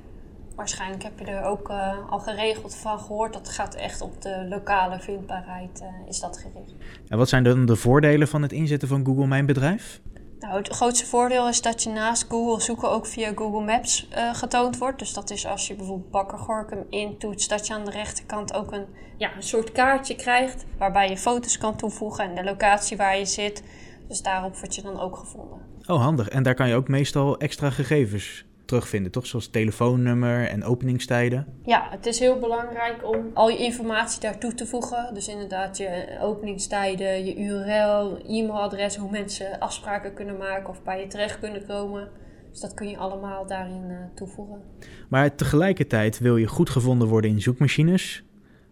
waarschijnlijk 0.57 1.03
heb 1.03 1.19
je 1.19 1.25
er 1.25 1.43
ook 1.43 1.69
uh, 1.69 2.09
al 2.09 2.19
geregeld 2.19 2.75
van 2.75 2.99
gehoord. 2.99 3.33
Dat 3.33 3.49
gaat 3.49 3.75
echt 3.75 4.01
op 4.01 4.21
de 4.21 4.45
lokale 4.49 4.99
vindbaarheid 4.99 5.81
uh, 5.81 5.87
is 6.07 6.19
dat 6.19 6.37
gericht. 6.37 6.73
En 7.07 7.17
wat 7.17 7.29
zijn 7.29 7.43
dan 7.43 7.65
de 7.65 7.75
voordelen 7.75 8.27
van 8.27 8.41
het 8.41 8.51
inzetten 8.51 8.87
van 8.87 9.05
Google 9.05 9.27
Mijn 9.27 9.45
Bedrijf? 9.45 10.01
Nou, 10.39 10.57
het 10.57 10.67
grootste 10.67 11.05
voordeel 11.05 11.47
is 11.47 11.61
dat 11.61 11.83
je 11.83 11.89
naast 11.89 12.25
Google 12.29 12.61
zoeken 12.61 12.89
ook 12.89 13.05
via 13.05 13.31
Google 13.35 13.65
Maps 13.65 14.07
uh, 14.11 14.33
getoond 14.33 14.77
wordt. 14.77 14.99
Dus 14.99 15.13
dat 15.13 15.29
is 15.29 15.45
als 15.45 15.67
je 15.67 15.75
bijvoorbeeld 15.75 16.11
Bakker 16.11 16.37
Gorkum 16.37 16.85
intoetst, 16.89 17.49
dat 17.49 17.67
je 17.67 17.73
aan 17.73 17.85
de 17.85 17.91
rechterkant 17.91 18.53
ook 18.53 18.71
een, 18.71 18.85
ja, 19.17 19.35
een 19.35 19.43
soort 19.43 19.71
kaartje 19.71 20.15
krijgt. 20.15 20.65
Waarbij 20.77 21.09
je 21.09 21.17
foto's 21.17 21.57
kan 21.57 21.75
toevoegen 21.75 22.23
en 22.23 22.35
de 22.35 22.43
locatie 22.43 22.97
waar 22.97 23.17
je 23.17 23.25
zit. 23.25 23.63
Dus 24.07 24.21
daarop 24.21 24.57
word 24.57 24.75
je 24.75 24.81
dan 24.81 24.99
ook 24.99 25.17
gevonden. 25.17 25.59
Oh, 25.87 26.01
handig. 26.01 26.29
En 26.29 26.43
daar 26.43 26.55
kan 26.55 26.67
je 26.67 26.75
ook 26.75 26.87
meestal 26.87 27.37
extra 27.37 27.69
gegevens 27.69 28.46
terugvinden, 28.67 29.11
toch? 29.11 29.25
Zoals 29.25 29.47
telefoonnummer 29.47 30.47
en 30.47 30.63
openingstijden. 30.63 31.45
Ja, 31.63 31.87
het 31.89 32.05
is 32.05 32.19
heel 32.19 32.39
belangrijk 32.39 33.13
om 33.13 33.31
al 33.33 33.49
je 33.49 33.57
informatie 33.57 34.21
daartoe 34.21 34.53
te 34.53 34.65
voegen. 34.65 35.13
Dus 35.13 35.27
inderdaad 35.27 35.77
je 35.77 36.17
openingstijden, 36.21 37.25
je 37.25 37.35
URL, 37.35 38.17
e-mailadres, 38.27 38.95
hoe 38.95 39.11
mensen 39.11 39.59
afspraken 39.59 40.13
kunnen 40.13 40.37
maken 40.37 40.69
of 40.69 40.83
bij 40.83 40.99
je 40.99 41.07
terecht 41.07 41.39
kunnen 41.39 41.65
komen. 41.65 42.09
Dus 42.51 42.59
dat 42.59 42.73
kun 42.73 42.89
je 42.89 42.97
allemaal 42.97 43.47
daarin 43.47 43.83
uh, 43.89 43.97
toevoegen. 44.15 44.61
Maar 45.09 45.35
tegelijkertijd 45.35 46.19
wil 46.19 46.37
je 46.37 46.47
goed 46.47 46.69
gevonden 46.69 47.07
worden 47.07 47.29
in 47.29 47.41
zoekmachines. 47.41 48.23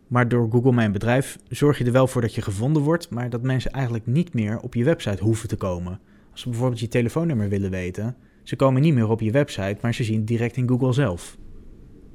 Maar 0.07 0.27
door 0.27 0.51
Google 0.51 0.71
Mijn 0.71 0.91
Bedrijf 0.91 1.37
zorg 1.49 1.77
je 1.77 1.85
er 1.85 1.91
wel 1.91 2.07
voor 2.07 2.21
dat 2.21 2.35
je 2.35 2.41
gevonden 2.41 2.81
wordt, 2.81 3.09
maar 3.09 3.29
dat 3.29 3.41
mensen 3.41 3.71
eigenlijk 3.71 4.05
niet 4.05 4.33
meer 4.33 4.59
op 4.59 4.73
je 4.73 4.83
website 4.83 5.23
hoeven 5.23 5.47
te 5.47 5.55
komen. 5.55 5.99
Als 6.31 6.41
ze 6.41 6.49
bijvoorbeeld 6.49 6.79
je 6.79 6.87
telefoonnummer 6.87 7.49
willen 7.49 7.71
weten, 7.71 8.15
ze 8.45 8.55
komen 8.55 8.81
niet 8.81 8.93
meer 8.93 9.09
op 9.09 9.21
je 9.21 9.31
website, 9.31 9.77
maar 9.81 9.93
ze 9.93 10.03
zien 10.03 10.17
het 10.17 10.27
direct 10.27 10.57
in 10.57 10.67
Google 10.67 10.93
zelf. 10.93 11.37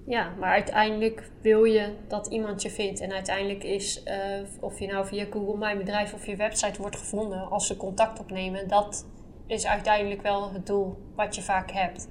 Ja, 0.06 0.34
maar 0.38 0.52
uiteindelijk 0.52 1.30
wil 1.42 1.64
je 1.64 1.88
dat 2.08 2.26
iemand 2.26 2.62
je 2.62 2.70
vindt. 2.70 3.00
En 3.00 3.12
uiteindelijk 3.12 3.64
is, 3.64 4.02
uh, 4.06 4.14
of 4.60 4.78
je 4.78 4.86
nou 4.86 5.06
via 5.06 5.26
Google 5.30 5.58
Mijn 5.58 5.78
Bedrijf 5.78 6.14
of 6.14 6.26
je 6.26 6.36
website 6.36 6.80
wordt 6.80 6.96
gevonden, 6.96 7.50
als 7.50 7.66
ze 7.66 7.76
contact 7.76 8.20
opnemen, 8.20 8.68
dat 8.68 9.06
is 9.46 9.66
uiteindelijk 9.66 10.22
wel 10.22 10.52
het 10.52 10.66
doel 10.66 10.96
wat 11.16 11.34
je 11.34 11.42
vaak 11.42 11.70
hebt. 11.70 12.08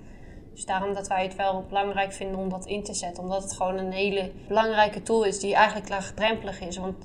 Dus 0.54 0.66
daarom 0.66 0.94
dat 0.94 1.08
wij 1.08 1.24
het 1.24 1.36
wel 1.36 1.66
belangrijk 1.68 2.14
vinden 2.14 2.40
om 2.40 2.50
dat 2.50 2.66
in 2.66 2.84
te 2.84 2.94
zetten. 2.94 3.24
Omdat 3.24 3.44
het 3.44 3.54
gewoon 3.54 3.78
een 3.78 3.92
hele 3.92 4.32
belangrijke 4.48 5.02
tool 5.02 5.24
is 5.24 5.40
die 5.40 5.56
eigenlijk 5.56 5.90
laagdrempelig 5.90 6.62
is. 6.62 6.78
Want 6.78 6.96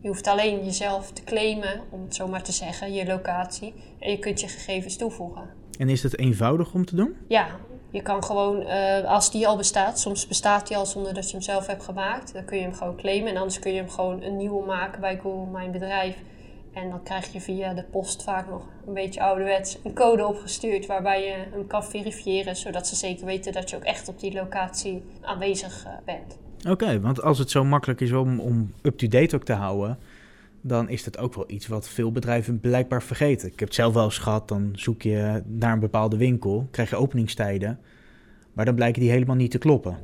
je 0.00 0.08
hoeft 0.08 0.26
alleen 0.26 0.64
jezelf 0.64 1.12
te 1.12 1.24
claimen, 1.24 1.80
om 1.90 2.02
het 2.02 2.14
zo 2.14 2.28
maar 2.28 2.42
te 2.42 2.52
zeggen, 2.52 2.92
je 2.92 3.06
locatie. 3.06 3.74
En 3.98 4.10
je 4.10 4.18
kunt 4.18 4.40
je 4.40 4.48
gegevens 4.48 4.96
toevoegen. 4.96 5.55
En 5.78 5.88
is 5.88 6.02
het 6.02 6.18
eenvoudig 6.18 6.74
om 6.74 6.84
te 6.84 6.96
doen? 6.96 7.16
Ja, 7.28 7.46
je 7.90 8.02
kan 8.02 8.24
gewoon, 8.24 8.62
uh, 8.62 9.04
als 9.04 9.30
die 9.30 9.46
al 9.46 9.56
bestaat, 9.56 10.00
soms 10.00 10.26
bestaat 10.26 10.68
die 10.68 10.76
al 10.76 10.86
zonder 10.86 11.14
dat 11.14 11.26
je 11.26 11.32
hem 11.32 11.42
zelf 11.42 11.66
hebt 11.66 11.84
gemaakt, 11.84 12.32
dan 12.32 12.44
kun 12.44 12.56
je 12.56 12.62
hem 12.62 12.74
gewoon 12.74 12.96
claimen. 12.96 13.30
En 13.30 13.36
anders 13.36 13.58
kun 13.58 13.72
je 13.72 13.78
hem 13.78 13.90
gewoon 13.90 14.22
een 14.22 14.36
nieuwe 14.36 14.66
maken 14.66 15.00
bij 15.00 15.18
Google 15.22 15.52
Mijn 15.52 15.70
Bedrijf. 15.70 16.16
En 16.72 16.90
dan 16.90 17.02
krijg 17.02 17.32
je 17.32 17.40
via 17.40 17.74
de 17.74 17.82
post 17.82 18.22
vaak 18.22 18.48
nog 18.48 18.62
een 18.86 18.94
beetje 18.94 19.20
ouderwets 19.20 19.78
een 19.84 19.94
code 19.94 20.26
opgestuurd 20.26 20.86
waarbij 20.86 21.24
je 21.24 21.34
hem 21.50 21.66
kan 21.66 21.84
verifiëren, 21.84 22.56
zodat 22.56 22.86
ze 22.86 22.96
zeker 22.96 23.26
weten 23.26 23.52
dat 23.52 23.70
je 23.70 23.76
ook 23.76 23.84
echt 23.84 24.08
op 24.08 24.20
die 24.20 24.32
locatie 24.32 25.02
aanwezig 25.20 25.84
uh, 25.86 25.92
bent. 26.04 26.38
Oké, 26.68 27.00
want 27.00 27.22
als 27.22 27.38
het 27.38 27.50
zo 27.50 27.64
makkelijk 27.64 28.00
is 28.00 28.12
om, 28.12 28.40
om 28.40 28.72
up-to-date 28.82 29.36
ook 29.36 29.44
te 29.44 29.52
houden, 29.52 29.98
dan 30.66 30.88
is 30.88 31.04
dat 31.04 31.18
ook 31.18 31.34
wel 31.34 31.44
iets 31.46 31.66
wat 31.66 31.88
veel 31.88 32.12
bedrijven 32.12 32.60
blijkbaar 32.60 33.02
vergeten. 33.02 33.48
Ik 33.48 33.58
heb 33.58 33.68
het 33.68 33.76
zelf 33.76 33.94
wel 33.94 34.04
eens 34.04 34.18
gehad, 34.18 34.48
dan 34.48 34.70
zoek 34.72 35.02
je 35.02 35.42
naar 35.46 35.72
een 35.72 35.80
bepaalde 35.80 36.16
winkel, 36.16 36.68
krijg 36.70 36.90
je 36.90 36.96
openingstijden, 36.96 37.80
maar 38.52 38.64
dan 38.64 38.74
blijken 38.74 39.00
die 39.00 39.10
helemaal 39.10 39.36
niet 39.36 39.50
te 39.50 39.58
kloppen. 39.58 39.98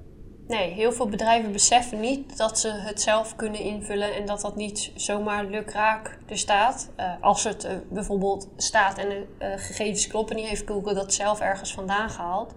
Nee, 0.46 0.72
heel 0.72 0.92
veel 0.92 1.08
bedrijven 1.08 1.52
beseffen 1.52 2.00
niet 2.00 2.36
dat 2.36 2.58
ze 2.58 2.68
het 2.68 3.00
zelf 3.00 3.36
kunnen 3.36 3.60
invullen 3.60 4.14
en 4.14 4.26
dat 4.26 4.40
dat 4.40 4.56
niet 4.56 4.92
zomaar 4.94 5.44
lukraak 5.44 6.18
er 6.26 6.38
staat. 6.38 6.90
Uh, 6.96 7.12
als 7.20 7.44
het 7.44 7.64
uh, 7.64 7.70
bijvoorbeeld 7.90 8.48
staat 8.56 8.98
en 8.98 9.08
de 9.08 9.26
uh, 9.38 9.48
gegevens 9.56 10.06
kloppen 10.06 10.36
niet, 10.36 10.46
heeft 10.46 10.66
Google 10.66 10.94
dat 10.94 11.14
zelf 11.14 11.40
ergens 11.40 11.74
vandaan 11.74 12.10
gehaald. 12.10 12.54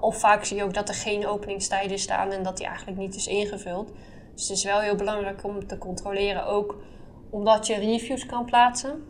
of 0.00 0.18
vaak 0.18 0.44
zie 0.44 0.56
je 0.56 0.62
ook 0.62 0.74
dat 0.74 0.88
er 0.88 0.94
geen 0.94 1.26
openingstijden 1.26 1.98
staan 1.98 2.30
en 2.30 2.42
dat 2.42 2.56
die 2.56 2.66
eigenlijk 2.66 2.98
niet 2.98 3.14
is 3.14 3.26
ingevuld. 3.26 3.92
Dus 4.34 4.48
het 4.48 4.56
is 4.56 4.64
wel 4.64 4.80
heel 4.80 4.96
belangrijk 4.96 5.44
om 5.44 5.66
te 5.66 5.78
controleren 5.78 6.46
ook 6.46 6.76
omdat 7.30 7.66
je 7.66 7.74
reviews 7.74 8.26
kan 8.26 8.44
plaatsen. 8.44 9.02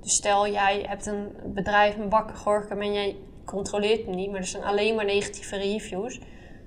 Dus 0.00 0.14
stel 0.14 0.48
jij 0.48 0.84
hebt 0.88 1.06
een 1.06 1.28
bedrijf, 1.54 1.96
een 1.96 2.08
bakker 2.08 2.36
Gorkum 2.36 2.80
en 2.80 2.92
jij 2.92 3.16
controleert 3.44 4.06
hem 4.06 4.14
niet, 4.14 4.30
maar 4.30 4.40
er 4.40 4.46
zijn 4.46 4.64
alleen 4.64 4.94
maar 4.94 5.04
negatieve 5.04 5.56
reviews, 5.56 6.18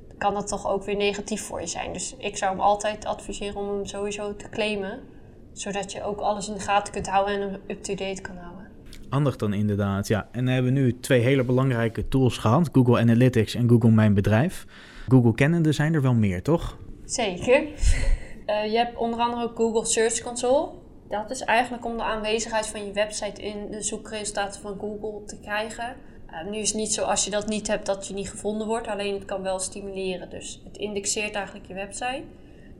dan 0.07 0.17
kan 0.17 0.33
dat 0.33 0.47
toch 0.47 0.67
ook 0.67 0.83
weer 0.83 0.95
negatief 0.95 1.41
voor 1.41 1.59
je 1.59 1.67
zijn. 1.67 1.93
Dus 1.93 2.15
ik 2.17 2.37
zou 2.37 2.51
hem 2.51 2.61
altijd 2.61 3.05
adviseren 3.05 3.55
om 3.55 3.67
hem 3.67 3.85
sowieso 3.85 4.35
te 4.35 4.49
claimen, 4.49 4.99
zodat 5.53 5.91
je 5.91 6.03
ook 6.03 6.19
alles 6.19 6.47
in 6.47 6.53
de 6.53 6.59
gaten 6.59 6.93
kunt 6.93 7.07
houden 7.07 7.35
en 7.35 7.41
hem 7.41 7.61
up-to-date 7.67 8.21
kan 8.21 8.37
houden. 8.37 8.67
Handig 9.09 9.35
dan 9.35 9.53
inderdaad, 9.53 10.07
ja. 10.07 10.27
En 10.31 10.45
dan 10.45 10.53
hebben 10.53 10.73
we 10.73 10.79
nu 10.79 10.99
twee 10.99 11.21
hele 11.21 11.43
belangrijke 11.43 12.07
tools 12.07 12.37
gehad, 12.37 12.69
Google 12.71 12.99
Analytics 12.99 13.55
en 13.55 13.69
Google 13.69 13.91
Mijn 13.91 14.13
Bedrijf. 14.13 14.65
Google 15.07 15.33
kennende 15.33 15.71
zijn 15.71 15.93
er 15.93 16.01
wel 16.01 16.13
meer, 16.13 16.43
toch? 16.43 16.77
Zeker. 17.05 17.61
Uh, 17.61 18.65
je 18.71 18.77
hebt 18.77 18.97
onder 18.97 19.19
andere 19.19 19.43
ook 19.43 19.55
Google 19.55 19.85
Search 19.85 20.21
Console. 20.21 20.69
Dat 21.09 21.31
is 21.31 21.41
eigenlijk 21.41 21.85
om 21.85 21.97
de 21.97 22.03
aanwezigheid 22.03 22.67
van 22.67 22.85
je 22.85 22.91
website 22.91 23.41
in 23.41 23.71
de 23.71 23.81
zoekresultaten 23.81 24.61
van 24.61 24.77
Google 24.79 25.25
te 25.25 25.39
krijgen. 25.39 25.95
Uh, 26.31 26.51
nu 26.51 26.57
is 26.57 26.67
het 26.67 26.77
niet 26.77 26.93
zo 26.93 27.03
als 27.03 27.25
je 27.25 27.31
dat 27.31 27.47
niet 27.47 27.67
hebt 27.67 27.85
dat 27.85 28.07
je 28.07 28.13
niet 28.13 28.29
gevonden 28.29 28.67
wordt, 28.67 28.87
alleen 28.87 29.13
het 29.13 29.25
kan 29.25 29.41
wel 29.41 29.59
stimuleren. 29.59 30.29
Dus 30.29 30.61
het 30.63 30.77
indexeert 30.77 31.35
eigenlijk 31.35 31.67
je 31.67 31.73
website. 31.73 32.23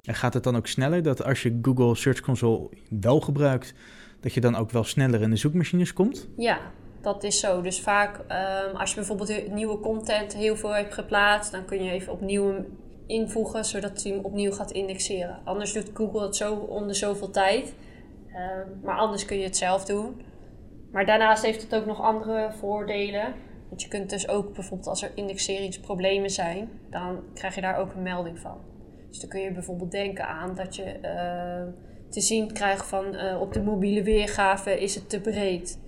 En 0.01 0.15
gaat 0.15 0.33
het 0.33 0.43
dan 0.43 0.55
ook 0.55 0.67
sneller 0.67 1.03
dat 1.03 1.23
als 1.23 1.43
je 1.43 1.59
Google 1.61 1.95
Search 1.95 2.19
Console 2.19 2.69
wel 2.89 3.19
gebruikt, 3.19 3.73
dat 4.21 4.33
je 4.33 4.41
dan 4.41 4.55
ook 4.55 4.71
wel 4.71 4.83
sneller 4.83 5.21
in 5.21 5.29
de 5.29 5.35
zoekmachines 5.35 5.93
komt? 5.93 6.27
Ja, 6.37 6.59
dat 7.01 7.23
is 7.23 7.39
zo. 7.39 7.61
Dus 7.61 7.81
vaak 7.81 8.17
um, 8.17 8.75
als 8.75 8.89
je 8.89 8.95
bijvoorbeeld 8.95 9.51
nieuwe 9.51 9.79
content 9.79 10.33
heel 10.33 10.55
veel 10.55 10.75
hebt 10.75 10.93
geplaatst, 10.93 11.51
dan 11.51 11.65
kun 11.65 11.83
je 11.83 11.91
even 11.91 12.13
opnieuw 12.13 12.65
invoegen, 13.05 13.65
zodat 13.65 14.03
hij 14.03 14.11
hem 14.11 14.23
opnieuw 14.23 14.51
gaat 14.51 14.71
indexeren. 14.71 15.39
Anders 15.43 15.73
doet 15.73 15.89
Google 15.93 16.21
het 16.21 16.35
zo 16.35 16.53
om 16.53 16.87
de 16.87 16.93
zoveel 16.93 17.31
tijd. 17.31 17.73
Um, 18.37 18.79
maar 18.83 18.97
anders 18.97 19.25
kun 19.25 19.37
je 19.37 19.43
het 19.43 19.57
zelf 19.57 19.85
doen. 19.85 20.21
Maar 20.91 21.05
daarnaast 21.05 21.45
heeft 21.45 21.61
het 21.61 21.75
ook 21.75 21.85
nog 21.85 22.01
andere 22.01 22.51
voordelen. 22.59 23.33
Want 23.69 23.81
je 23.81 23.87
kunt 23.87 24.09
dus 24.09 24.29
ook 24.29 24.53
bijvoorbeeld 24.53 24.89
als 24.89 25.03
er 25.03 25.11
indexeringsproblemen 25.15 26.29
zijn, 26.29 26.69
dan 26.89 27.19
krijg 27.33 27.55
je 27.55 27.61
daar 27.61 27.77
ook 27.77 27.93
een 27.93 28.01
melding 28.01 28.39
van. 28.39 28.57
Dus 29.09 29.19
dan 29.19 29.29
kun 29.29 29.41
je 29.41 29.51
bijvoorbeeld 29.51 29.91
denken 29.91 30.27
aan 30.27 30.55
dat 30.55 30.75
je 30.75 30.83
uh, 30.83 31.73
te 32.09 32.21
zien 32.21 32.53
krijgt 32.53 32.85
van 32.85 33.15
uh, 33.15 33.41
op 33.41 33.53
de 33.53 33.61
mobiele 33.61 34.03
weergave 34.03 34.79
is 34.79 34.95
het 34.95 35.09
te 35.09 35.21
breed. 35.21 35.79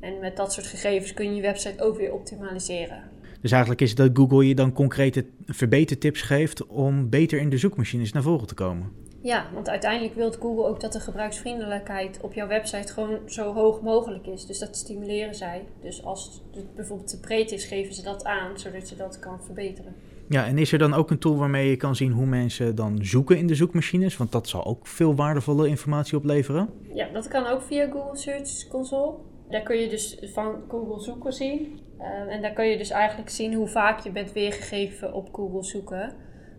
En 0.00 0.18
met 0.20 0.36
dat 0.36 0.52
soort 0.52 0.66
gegevens 0.66 1.14
kun 1.14 1.28
je 1.28 1.34
je 1.34 1.42
website 1.42 1.82
ook 1.82 1.96
weer 1.96 2.12
optimaliseren. 2.12 3.02
Dus 3.40 3.50
eigenlijk 3.50 3.80
is 3.80 3.88
het 3.88 3.98
dat 3.98 4.10
Google 4.12 4.48
je 4.48 4.54
dan 4.54 4.72
concrete 4.72 5.26
verbetertips 5.46 6.22
geeft 6.22 6.66
om 6.66 7.08
beter 7.08 7.40
in 7.40 7.50
de 7.50 7.58
zoekmachines 7.58 8.12
naar 8.12 8.22
voren 8.22 8.46
te 8.46 8.54
komen. 8.54 8.92
Ja, 9.22 9.46
want 9.54 9.68
uiteindelijk 9.68 10.14
wil 10.14 10.32
Google 10.32 10.66
ook 10.66 10.80
dat 10.80 10.92
de 10.92 11.00
gebruiksvriendelijkheid 11.00 12.20
op 12.20 12.32
jouw 12.32 12.46
website 12.46 12.92
gewoon 12.92 13.18
zo 13.26 13.52
hoog 13.52 13.80
mogelijk 13.80 14.26
is. 14.26 14.46
Dus 14.46 14.58
dat 14.58 14.76
stimuleren 14.76 15.34
zij. 15.34 15.64
Dus 15.82 16.04
als 16.04 16.42
het 16.52 16.74
bijvoorbeeld 16.74 17.08
te 17.08 17.20
breed 17.20 17.52
is, 17.52 17.64
geven 17.64 17.94
ze 17.94 18.02
dat 18.02 18.24
aan, 18.24 18.58
zodat 18.58 18.88
je 18.88 18.96
dat 18.96 19.18
kan 19.18 19.42
verbeteren. 19.44 19.94
Ja, 20.28 20.46
en 20.46 20.58
is 20.58 20.72
er 20.72 20.78
dan 20.78 20.94
ook 20.94 21.10
een 21.10 21.18
tool 21.18 21.36
waarmee 21.36 21.70
je 21.70 21.76
kan 21.76 21.96
zien 21.96 22.12
hoe 22.12 22.26
mensen 22.26 22.74
dan 22.74 22.98
zoeken 23.02 23.38
in 23.38 23.46
de 23.46 23.54
zoekmachines? 23.54 24.16
Want 24.16 24.32
dat 24.32 24.48
zal 24.48 24.64
ook 24.64 24.86
veel 24.86 25.14
waardevolle 25.14 25.68
informatie 25.68 26.16
opleveren. 26.16 26.68
Ja, 26.94 27.08
dat 27.12 27.28
kan 27.28 27.46
ook 27.46 27.62
via 27.62 27.90
Google 27.90 28.16
Search 28.16 28.68
Console. 28.68 29.14
Daar 29.48 29.62
kun 29.62 29.76
je 29.76 29.88
dus 29.88 30.18
van 30.32 30.54
Google 30.68 31.02
zoeken 31.02 31.32
zien. 31.32 31.80
Uh, 31.98 32.34
en 32.34 32.42
daar 32.42 32.52
kun 32.52 32.66
je 32.66 32.78
dus 32.78 32.90
eigenlijk 32.90 33.30
zien 33.30 33.54
hoe 33.54 33.68
vaak 33.68 34.00
je 34.00 34.10
bent 34.10 34.32
weergegeven 34.32 35.12
op 35.12 35.28
Google 35.32 35.64
zoeken. 35.64 36.12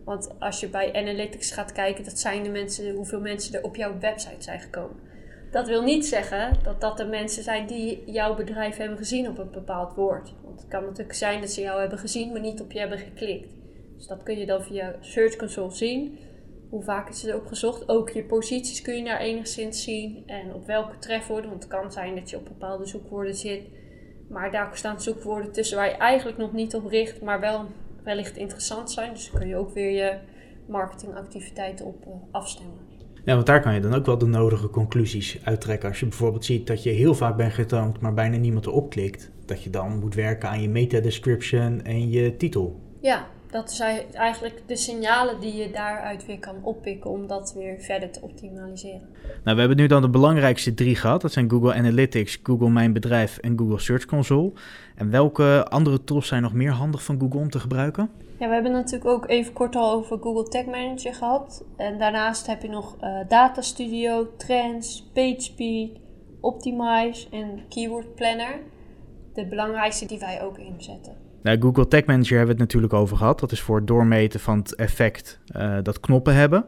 Want 0.04 0.34
als 0.38 0.60
je 0.60 0.68
bij 0.68 0.92
Analytics 0.92 1.50
gaat 1.50 1.72
kijken, 1.72 2.04
dat 2.04 2.18
zijn 2.18 2.42
de 2.42 2.50
mensen, 2.50 2.94
hoeveel 2.94 3.20
mensen 3.20 3.54
er 3.54 3.64
op 3.64 3.76
jouw 3.76 3.98
website 3.98 4.42
zijn 4.42 4.60
gekomen. 4.60 4.96
Dat 5.50 5.68
wil 5.68 5.82
niet 5.82 6.06
zeggen 6.06 6.58
dat 6.62 6.80
dat 6.80 6.96
de 6.96 7.04
mensen 7.04 7.42
zijn 7.42 7.66
die 7.66 8.02
jouw 8.06 8.34
bedrijf 8.34 8.76
hebben 8.76 8.98
gezien 8.98 9.28
op 9.28 9.38
een 9.38 9.50
bepaald 9.50 9.94
woord. 9.94 10.32
Want 10.42 10.60
het 10.60 10.68
kan 10.68 10.82
natuurlijk 10.82 11.14
zijn 11.14 11.40
dat 11.40 11.50
ze 11.50 11.60
jou 11.60 11.80
hebben 11.80 11.98
gezien, 11.98 12.32
maar 12.32 12.40
niet 12.40 12.60
op 12.60 12.72
je 12.72 12.78
hebben 12.78 12.98
geklikt. 12.98 13.48
Dus 13.96 14.06
dat 14.06 14.22
kun 14.22 14.38
je 14.38 14.46
dan 14.46 14.62
via 14.62 14.94
Search 15.00 15.36
Console 15.36 15.70
zien. 15.70 16.18
Hoe 16.70 16.82
vaak 16.82 17.08
is 17.08 17.30
ook 17.30 17.46
gezocht? 17.46 17.88
Ook 17.88 18.10
je 18.10 18.24
posities 18.24 18.82
kun 18.82 18.96
je 18.96 19.04
daar 19.04 19.20
enigszins 19.20 19.82
zien. 19.82 20.22
En 20.26 20.54
op 20.54 20.66
welke 20.66 20.98
trefwoorden. 20.98 21.50
Want 21.50 21.62
het 21.62 21.72
kan 21.72 21.92
zijn 21.92 22.14
dat 22.14 22.30
je 22.30 22.36
op 22.36 22.44
bepaalde 22.44 22.86
zoekwoorden 22.86 23.34
zit. 23.34 23.62
Maar 24.28 24.50
daar 24.50 24.76
staan 24.76 25.00
zoekwoorden 25.00 25.52
tussen 25.52 25.76
waar 25.76 25.88
je 25.88 25.96
eigenlijk 25.96 26.38
nog 26.38 26.52
niet 26.52 26.74
op 26.74 26.86
richt. 26.86 27.20
Maar 27.20 27.40
wel 27.40 27.66
wellicht 28.04 28.36
interessant 28.36 28.90
zijn. 28.90 29.12
Dus 29.12 29.30
kun 29.30 29.48
je 29.48 29.56
ook 29.56 29.74
weer 29.74 29.90
je 29.90 30.18
marketingactiviteiten 30.66 31.86
op 31.86 32.04
uh, 32.06 32.12
afstemmen. 32.30 32.90
Ja, 33.24 33.34
want 33.34 33.46
daar 33.46 33.60
kan 33.60 33.74
je 33.74 33.80
dan 33.80 33.94
ook 33.94 34.06
wel 34.06 34.18
de 34.18 34.26
nodige 34.26 34.70
conclusies 34.70 35.38
uittrekken. 35.44 35.88
Als 35.88 36.00
je 36.00 36.06
bijvoorbeeld 36.06 36.44
ziet 36.44 36.66
dat 36.66 36.82
je 36.82 36.90
heel 36.90 37.14
vaak 37.14 37.36
bent 37.36 37.52
getoond, 37.52 38.00
maar 38.00 38.14
bijna 38.14 38.36
niemand 38.36 38.66
erop 38.66 38.90
klikt. 38.90 39.30
Dat 39.46 39.62
je 39.62 39.70
dan 39.70 39.98
moet 39.98 40.14
werken 40.14 40.48
aan 40.48 40.62
je 40.62 40.68
meta-description 40.68 41.82
en 41.82 42.10
je 42.10 42.36
titel. 42.36 42.80
Ja, 43.00 43.26
dat 43.52 43.72
zijn 43.72 44.00
eigenlijk 44.12 44.62
de 44.66 44.76
signalen 44.76 45.40
die 45.40 45.54
je 45.54 45.70
daaruit 45.70 46.26
weer 46.26 46.38
kan 46.38 46.56
oppikken 46.62 47.10
om 47.10 47.26
dat 47.26 47.54
weer 47.56 47.80
verder 47.80 48.10
te 48.10 48.20
optimaliseren. 48.22 49.08
Nou, 49.44 49.54
we 49.54 49.60
hebben 49.60 49.76
nu 49.76 49.86
dan 49.86 50.02
de 50.02 50.08
belangrijkste 50.08 50.74
drie 50.74 50.96
gehad. 50.96 51.20
Dat 51.20 51.32
zijn 51.32 51.50
Google 51.50 51.74
Analytics, 51.74 52.40
Google 52.42 52.70
Mijn 52.70 52.92
Bedrijf 52.92 53.38
en 53.38 53.58
Google 53.58 53.78
Search 53.78 54.04
Console. 54.04 54.52
En 54.96 55.10
welke 55.10 55.66
andere 55.68 56.04
tools 56.04 56.26
zijn 56.26 56.42
nog 56.42 56.52
meer 56.52 56.70
handig 56.70 57.02
van 57.02 57.20
Google 57.20 57.40
om 57.40 57.50
te 57.50 57.60
gebruiken? 57.60 58.10
Ja, 58.38 58.48
we 58.48 58.54
hebben 58.54 58.72
natuurlijk 58.72 59.10
ook 59.10 59.28
even 59.28 59.52
kort 59.52 59.76
al 59.76 59.92
over 59.92 60.18
Google 60.18 60.48
Tag 60.48 60.64
Manager 60.64 61.14
gehad. 61.14 61.64
En 61.76 61.98
daarnaast 61.98 62.46
heb 62.46 62.62
je 62.62 62.68
nog 62.68 62.96
uh, 63.02 63.18
Data 63.28 63.60
Studio, 63.60 64.28
Trends, 64.36 65.10
PageSpeed, 65.12 65.90
Optimize 66.40 67.26
en 67.30 67.60
Keyword 67.68 68.14
Planner. 68.14 68.60
De 69.34 69.46
belangrijkste 69.46 70.06
die 70.06 70.18
wij 70.18 70.42
ook 70.42 70.58
inzetten. 70.58 71.31
Nou, 71.42 71.60
Google 71.60 71.88
Tag 71.88 72.04
Manager 72.04 72.36
hebben 72.36 72.56
we 72.56 72.62
het 72.62 72.72
natuurlijk 72.72 72.92
over 72.92 73.16
gehad. 73.16 73.40
Dat 73.40 73.52
is 73.52 73.60
voor 73.60 73.76
het 73.76 73.86
doormeten 73.86 74.40
van 74.40 74.58
het 74.58 74.74
effect 74.74 75.40
uh, 75.56 75.78
dat 75.82 76.00
knoppen 76.00 76.34
hebben. 76.34 76.64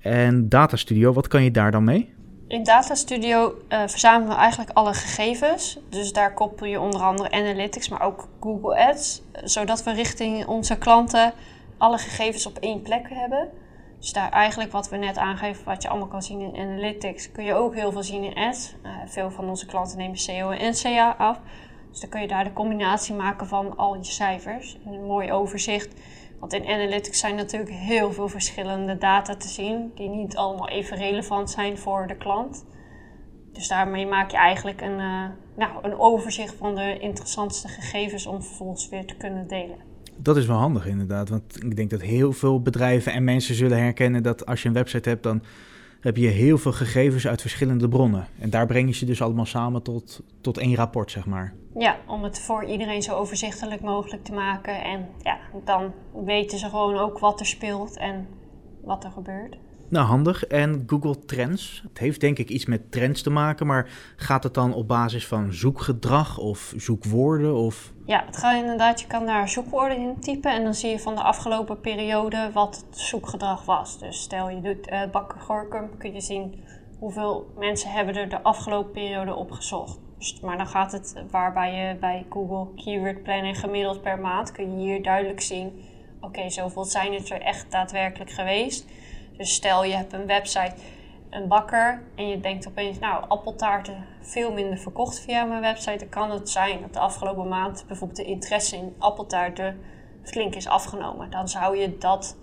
En 0.00 0.48
Data 0.48 0.76
Studio, 0.76 1.12
wat 1.12 1.28
kan 1.28 1.42
je 1.42 1.50
daar 1.50 1.70
dan 1.70 1.84
mee? 1.84 2.14
In 2.48 2.64
Data 2.64 2.94
Studio 2.94 3.54
uh, 3.68 3.82
verzamelen 3.86 4.28
we 4.28 4.40
eigenlijk 4.40 4.70
alle 4.72 4.94
gegevens. 4.94 5.78
Dus 5.88 6.12
daar 6.12 6.34
koppel 6.34 6.66
je 6.66 6.80
onder 6.80 7.00
andere 7.00 7.30
Analytics, 7.30 7.88
maar 7.88 8.02
ook 8.02 8.28
Google 8.40 8.88
Ads. 8.88 9.22
Zodat 9.44 9.82
we 9.82 9.92
richting 9.92 10.46
onze 10.46 10.78
klanten 10.78 11.32
alle 11.78 11.98
gegevens 11.98 12.46
op 12.46 12.58
één 12.58 12.82
plek 12.82 13.06
hebben. 13.08 13.48
Dus 14.00 14.12
daar 14.12 14.30
eigenlijk 14.30 14.72
wat 14.72 14.88
we 14.88 14.96
net 14.96 15.18
aangeven, 15.18 15.64
wat 15.64 15.82
je 15.82 15.88
allemaal 15.88 16.08
kan 16.08 16.22
zien 16.22 16.40
in 16.40 16.60
Analytics, 16.60 17.32
kun 17.32 17.44
je 17.44 17.54
ook 17.54 17.74
heel 17.74 17.92
veel 17.92 18.02
zien 18.02 18.22
in 18.22 18.34
Ads. 18.34 18.74
Uh, 18.82 18.90
veel 19.06 19.30
van 19.30 19.48
onze 19.48 19.66
klanten 19.66 19.98
nemen 19.98 20.18
CO 20.26 20.50
en 20.50 20.70
NCA 20.70 21.14
af. 21.18 21.40
Dus 21.96 22.04
dan 22.04 22.14
kun 22.14 22.20
je 22.20 22.34
daar 22.34 22.44
de 22.44 22.52
combinatie 22.52 23.14
maken 23.14 23.46
van 23.46 23.76
al 23.76 23.96
je 23.96 24.04
cijfers. 24.04 24.78
Een 24.86 25.04
mooi 25.04 25.32
overzicht. 25.32 25.94
Want 26.40 26.52
in 26.52 26.66
Analytics 26.66 27.18
zijn 27.18 27.34
natuurlijk 27.34 27.70
heel 27.70 28.12
veel 28.12 28.28
verschillende 28.28 28.98
data 28.98 29.36
te 29.36 29.48
zien, 29.48 29.92
die 29.94 30.08
niet 30.08 30.36
allemaal 30.36 30.68
even 30.68 30.96
relevant 30.96 31.50
zijn 31.50 31.78
voor 31.78 32.06
de 32.06 32.16
klant. 32.16 32.66
Dus 33.52 33.68
daarmee 33.68 34.06
maak 34.06 34.30
je 34.30 34.36
eigenlijk 34.36 34.80
een, 34.80 34.98
uh, 34.98 35.24
nou, 35.56 35.70
een 35.82 35.98
overzicht 35.98 36.54
van 36.54 36.74
de 36.74 36.98
interessantste 36.98 37.68
gegevens 37.68 38.26
om 38.26 38.42
vervolgens 38.42 38.88
weer 38.88 39.06
te 39.06 39.16
kunnen 39.16 39.48
delen. 39.48 39.76
Dat 40.16 40.36
is 40.36 40.46
wel 40.46 40.58
handig 40.58 40.86
inderdaad, 40.86 41.28
want 41.28 41.64
ik 41.64 41.76
denk 41.76 41.90
dat 41.90 42.00
heel 42.00 42.32
veel 42.32 42.62
bedrijven 42.62 43.12
en 43.12 43.24
mensen 43.24 43.54
zullen 43.54 43.78
herkennen 43.78 44.22
dat 44.22 44.46
als 44.46 44.62
je 44.62 44.68
een 44.68 44.74
website 44.74 45.08
hebt, 45.08 45.22
dan 45.22 45.42
heb 46.00 46.16
je 46.16 46.28
heel 46.28 46.58
veel 46.58 46.72
gegevens 46.72 47.26
uit 47.26 47.40
verschillende 47.40 47.88
bronnen. 47.88 48.26
En 48.38 48.50
daar 48.50 48.66
breng 48.66 48.88
je 48.88 48.94
ze 48.94 49.04
dus 49.04 49.22
allemaal 49.22 49.46
samen 49.46 49.82
tot, 49.82 50.20
tot 50.40 50.58
één 50.58 50.74
rapport, 50.74 51.10
zeg 51.10 51.26
maar. 51.26 51.54
Ja, 51.74 51.96
om 52.06 52.22
het 52.22 52.40
voor 52.40 52.64
iedereen 52.64 53.02
zo 53.02 53.14
overzichtelijk 53.14 53.80
mogelijk 53.80 54.24
te 54.24 54.32
maken. 54.32 54.82
En 54.82 55.08
ja, 55.22 55.38
dan 55.64 55.92
weten 56.24 56.58
ze 56.58 56.68
gewoon 56.68 56.96
ook 56.96 57.18
wat 57.18 57.40
er 57.40 57.46
speelt 57.46 57.96
en 57.96 58.26
wat 58.82 59.04
er 59.04 59.10
gebeurt. 59.10 59.56
Nou, 59.88 60.06
handig. 60.06 60.46
En 60.46 60.84
Google 60.86 61.24
Trends. 61.24 61.82
Het 61.88 61.98
heeft 61.98 62.20
denk 62.20 62.38
ik 62.38 62.48
iets 62.48 62.66
met 62.66 62.92
trends 62.92 63.22
te 63.22 63.30
maken, 63.30 63.66
maar 63.66 63.88
gaat 64.16 64.42
het 64.42 64.54
dan 64.54 64.74
op 64.74 64.88
basis 64.88 65.26
van 65.26 65.52
zoekgedrag 65.52 66.38
of 66.38 66.72
zoekwoorden? 66.76 67.54
Of... 67.54 67.92
Ja, 68.04 68.24
het 68.26 68.36
gaat 68.36 68.60
inderdaad. 68.60 69.00
Je 69.00 69.06
kan 69.06 69.26
daar 69.26 69.48
zoekwoorden 69.48 69.98
in 69.98 70.20
typen 70.20 70.52
en 70.52 70.64
dan 70.64 70.74
zie 70.74 70.90
je 70.90 70.98
van 70.98 71.14
de 71.14 71.22
afgelopen 71.22 71.80
periode 71.80 72.50
wat 72.52 72.84
het 72.86 72.98
zoekgedrag 72.98 73.64
was. 73.64 73.98
Dus 73.98 74.22
stel 74.22 74.50
je 74.50 74.60
doet 74.60 74.90
uh, 74.90 75.00
bakker 75.12 75.40
Gorkum, 75.40 75.96
kun 75.98 76.12
je 76.12 76.20
zien 76.20 76.54
hoeveel 76.98 77.52
mensen 77.58 77.90
hebben 77.90 78.14
er 78.14 78.28
de 78.28 78.42
afgelopen 78.42 78.92
periode 78.92 79.34
op 79.34 79.50
gezocht. 79.50 79.98
Dus, 80.18 80.40
maar 80.40 80.56
dan 80.56 80.66
gaat 80.66 80.92
het 80.92 81.24
waarbij 81.30 81.74
je 81.74 81.96
bij 81.98 82.26
Google 82.30 82.82
Keyword 82.84 83.22
Planning 83.22 83.60
gemiddeld 83.60 84.02
per 84.02 84.18
maand 84.18 84.52
kun 84.52 84.70
je 84.70 84.86
hier 84.86 85.02
duidelijk 85.02 85.40
zien: 85.40 85.84
oké, 86.20 86.50
zoveel 86.50 86.84
zijn 86.84 87.14
het 87.14 87.30
er 87.30 87.40
echt 87.40 87.70
daadwerkelijk 87.70 88.30
geweest. 88.30 88.86
Dus 89.36 89.54
stel 89.54 89.84
je 89.84 89.94
hebt 89.94 90.12
een 90.12 90.26
website, 90.26 90.74
een 91.30 91.48
bakker, 91.48 92.02
en 92.14 92.28
je 92.28 92.40
denkt 92.40 92.68
opeens, 92.68 92.98
nou, 92.98 93.24
appeltaarten 93.28 94.04
veel 94.20 94.52
minder 94.52 94.78
verkocht 94.78 95.20
via 95.20 95.44
mijn 95.44 95.60
website. 95.60 95.98
Dan 95.98 96.08
kan 96.08 96.30
het 96.30 96.50
zijn 96.50 96.80
dat 96.80 96.92
de 96.92 96.98
afgelopen 96.98 97.48
maand 97.48 97.84
bijvoorbeeld 97.86 98.18
de 98.18 98.24
interesse 98.24 98.76
in 98.76 98.94
appeltaarten 98.98 99.80
flink 100.22 100.54
is 100.54 100.68
afgenomen. 100.68 101.30
Dan 101.30 101.48
zou 101.48 101.76
je 101.76 101.98
dat 101.98 102.36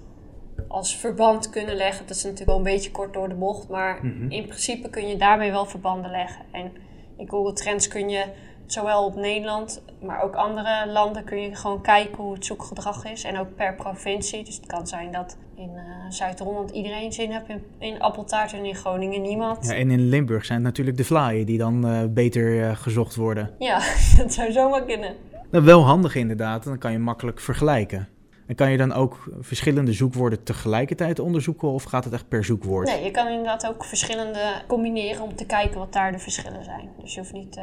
als 0.67 0.95
verband 0.95 1.49
kunnen 1.49 1.75
leggen. 1.75 2.07
Dat 2.07 2.15
is 2.15 2.23
natuurlijk 2.23 2.49
wel 2.49 2.57
een 2.57 2.63
beetje 2.63 2.91
kort 2.91 3.13
door 3.13 3.29
de 3.29 3.35
bocht, 3.35 3.69
maar 3.69 3.99
mhm. 4.05 4.31
in 4.31 4.45
principe 4.47 4.89
kun 4.89 5.07
je 5.07 5.17
daarmee 5.17 5.51
wel 5.51 5.65
verbanden 5.65 6.11
leggen. 6.11 6.45
En 6.51 6.73
in 7.17 7.29
Google 7.29 7.53
Trends 7.53 7.87
kun 7.87 8.09
je 8.09 8.25
zowel 8.65 9.05
op 9.05 9.15
Nederland, 9.15 9.83
maar 10.01 10.21
ook 10.21 10.35
andere 10.35 10.91
landen 10.91 11.23
kun 11.23 11.41
je 11.41 11.55
gewoon 11.55 11.81
kijken 11.81 12.23
hoe 12.23 12.33
het 12.33 12.45
zoekgedrag 12.45 13.05
is. 13.05 13.23
En 13.23 13.37
ook 13.37 13.55
per 13.55 13.75
provincie. 13.75 14.43
Dus 14.43 14.55
het 14.55 14.65
kan 14.65 14.87
zijn 14.87 15.11
dat 15.11 15.37
in 15.55 15.69
uh, 15.75 15.81
Zuid-Holland 16.09 16.71
iedereen 16.71 17.13
zin 17.13 17.31
heeft 17.31 17.49
in, 17.49 17.63
in 17.77 18.01
appeltaart 18.01 18.53
en 18.53 18.65
in 18.65 18.75
Groningen 18.75 19.21
niemand. 19.21 19.65
Ja, 19.65 19.73
en 19.73 19.91
in 19.91 20.09
Limburg 20.09 20.45
zijn 20.45 20.57
het 20.57 20.67
natuurlijk 20.67 20.97
de 20.97 21.03
vlaaien 21.03 21.45
die 21.45 21.57
dan 21.57 21.87
uh, 21.87 21.99
beter 22.09 22.53
uh, 22.53 22.75
gezocht 22.75 23.15
worden. 23.15 23.49
Ja, 23.59 23.81
dat 24.17 24.33
zou 24.33 24.51
zomaar 24.51 24.83
kunnen. 24.83 25.15
Nou, 25.51 25.65
wel 25.65 25.85
handig 25.85 26.15
inderdaad, 26.15 26.63
dan 26.63 26.77
kan 26.77 26.91
je 26.91 26.99
makkelijk 26.99 27.39
vergelijken. 27.39 28.07
En 28.47 28.55
kan 28.55 28.71
je 28.71 28.77
dan 28.77 28.93
ook 28.93 29.29
verschillende 29.39 29.93
zoekwoorden 29.93 30.43
tegelijkertijd 30.43 31.19
onderzoeken 31.19 31.67
of 31.67 31.83
gaat 31.83 32.03
het 32.03 32.13
echt 32.13 32.27
per 32.27 32.43
zoekwoord? 32.43 32.87
Nee, 32.87 33.03
je 33.03 33.11
kan 33.11 33.27
inderdaad 33.27 33.67
ook 33.67 33.85
verschillende 33.85 34.61
combineren 34.67 35.21
om 35.21 35.35
te 35.35 35.45
kijken 35.45 35.79
wat 35.79 35.93
daar 35.93 36.11
de 36.11 36.19
verschillen 36.19 36.63
zijn. 36.63 36.89
Dus 37.01 37.13
je 37.13 37.19
hoeft 37.19 37.33
niet 37.33 37.59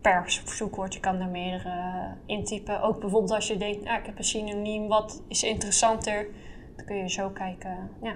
per 0.00 0.40
zoekwoord. 0.44 0.94
Je 0.94 1.00
kan 1.00 1.20
er 1.20 1.28
meer 1.28 1.62
uh, 1.66 2.04
intypen. 2.26 2.82
Ook 2.82 3.00
bijvoorbeeld 3.00 3.32
als 3.32 3.48
je 3.48 3.56
denkt, 3.56 3.84
nou, 3.84 3.98
ik 3.98 4.06
heb 4.06 4.18
een 4.18 4.24
synoniem, 4.24 4.88
wat 4.88 5.22
is 5.28 5.42
interessanter? 5.42 6.26
Dan 6.80 6.88
kun 6.88 7.04
je 7.04 7.10
zo 7.10 7.28
kijken, 7.28 7.76
ja. 8.02 8.14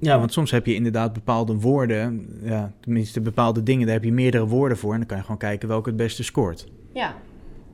Ja, 0.00 0.18
want 0.18 0.32
soms 0.32 0.50
heb 0.50 0.66
je 0.66 0.74
inderdaad 0.74 1.12
bepaalde 1.12 1.54
woorden, 1.54 2.28
ja, 2.42 2.72
tenminste 2.80 3.20
bepaalde 3.20 3.62
dingen, 3.62 3.86
daar 3.86 3.94
heb 3.94 4.04
je 4.04 4.12
meerdere 4.12 4.46
woorden 4.46 4.78
voor. 4.78 4.92
En 4.92 4.98
dan 4.98 5.06
kan 5.06 5.16
je 5.16 5.22
gewoon 5.22 5.38
kijken 5.38 5.68
welke 5.68 5.88
het 5.88 5.98
beste 5.98 6.24
scoort. 6.24 6.66
Ja, 6.92 7.14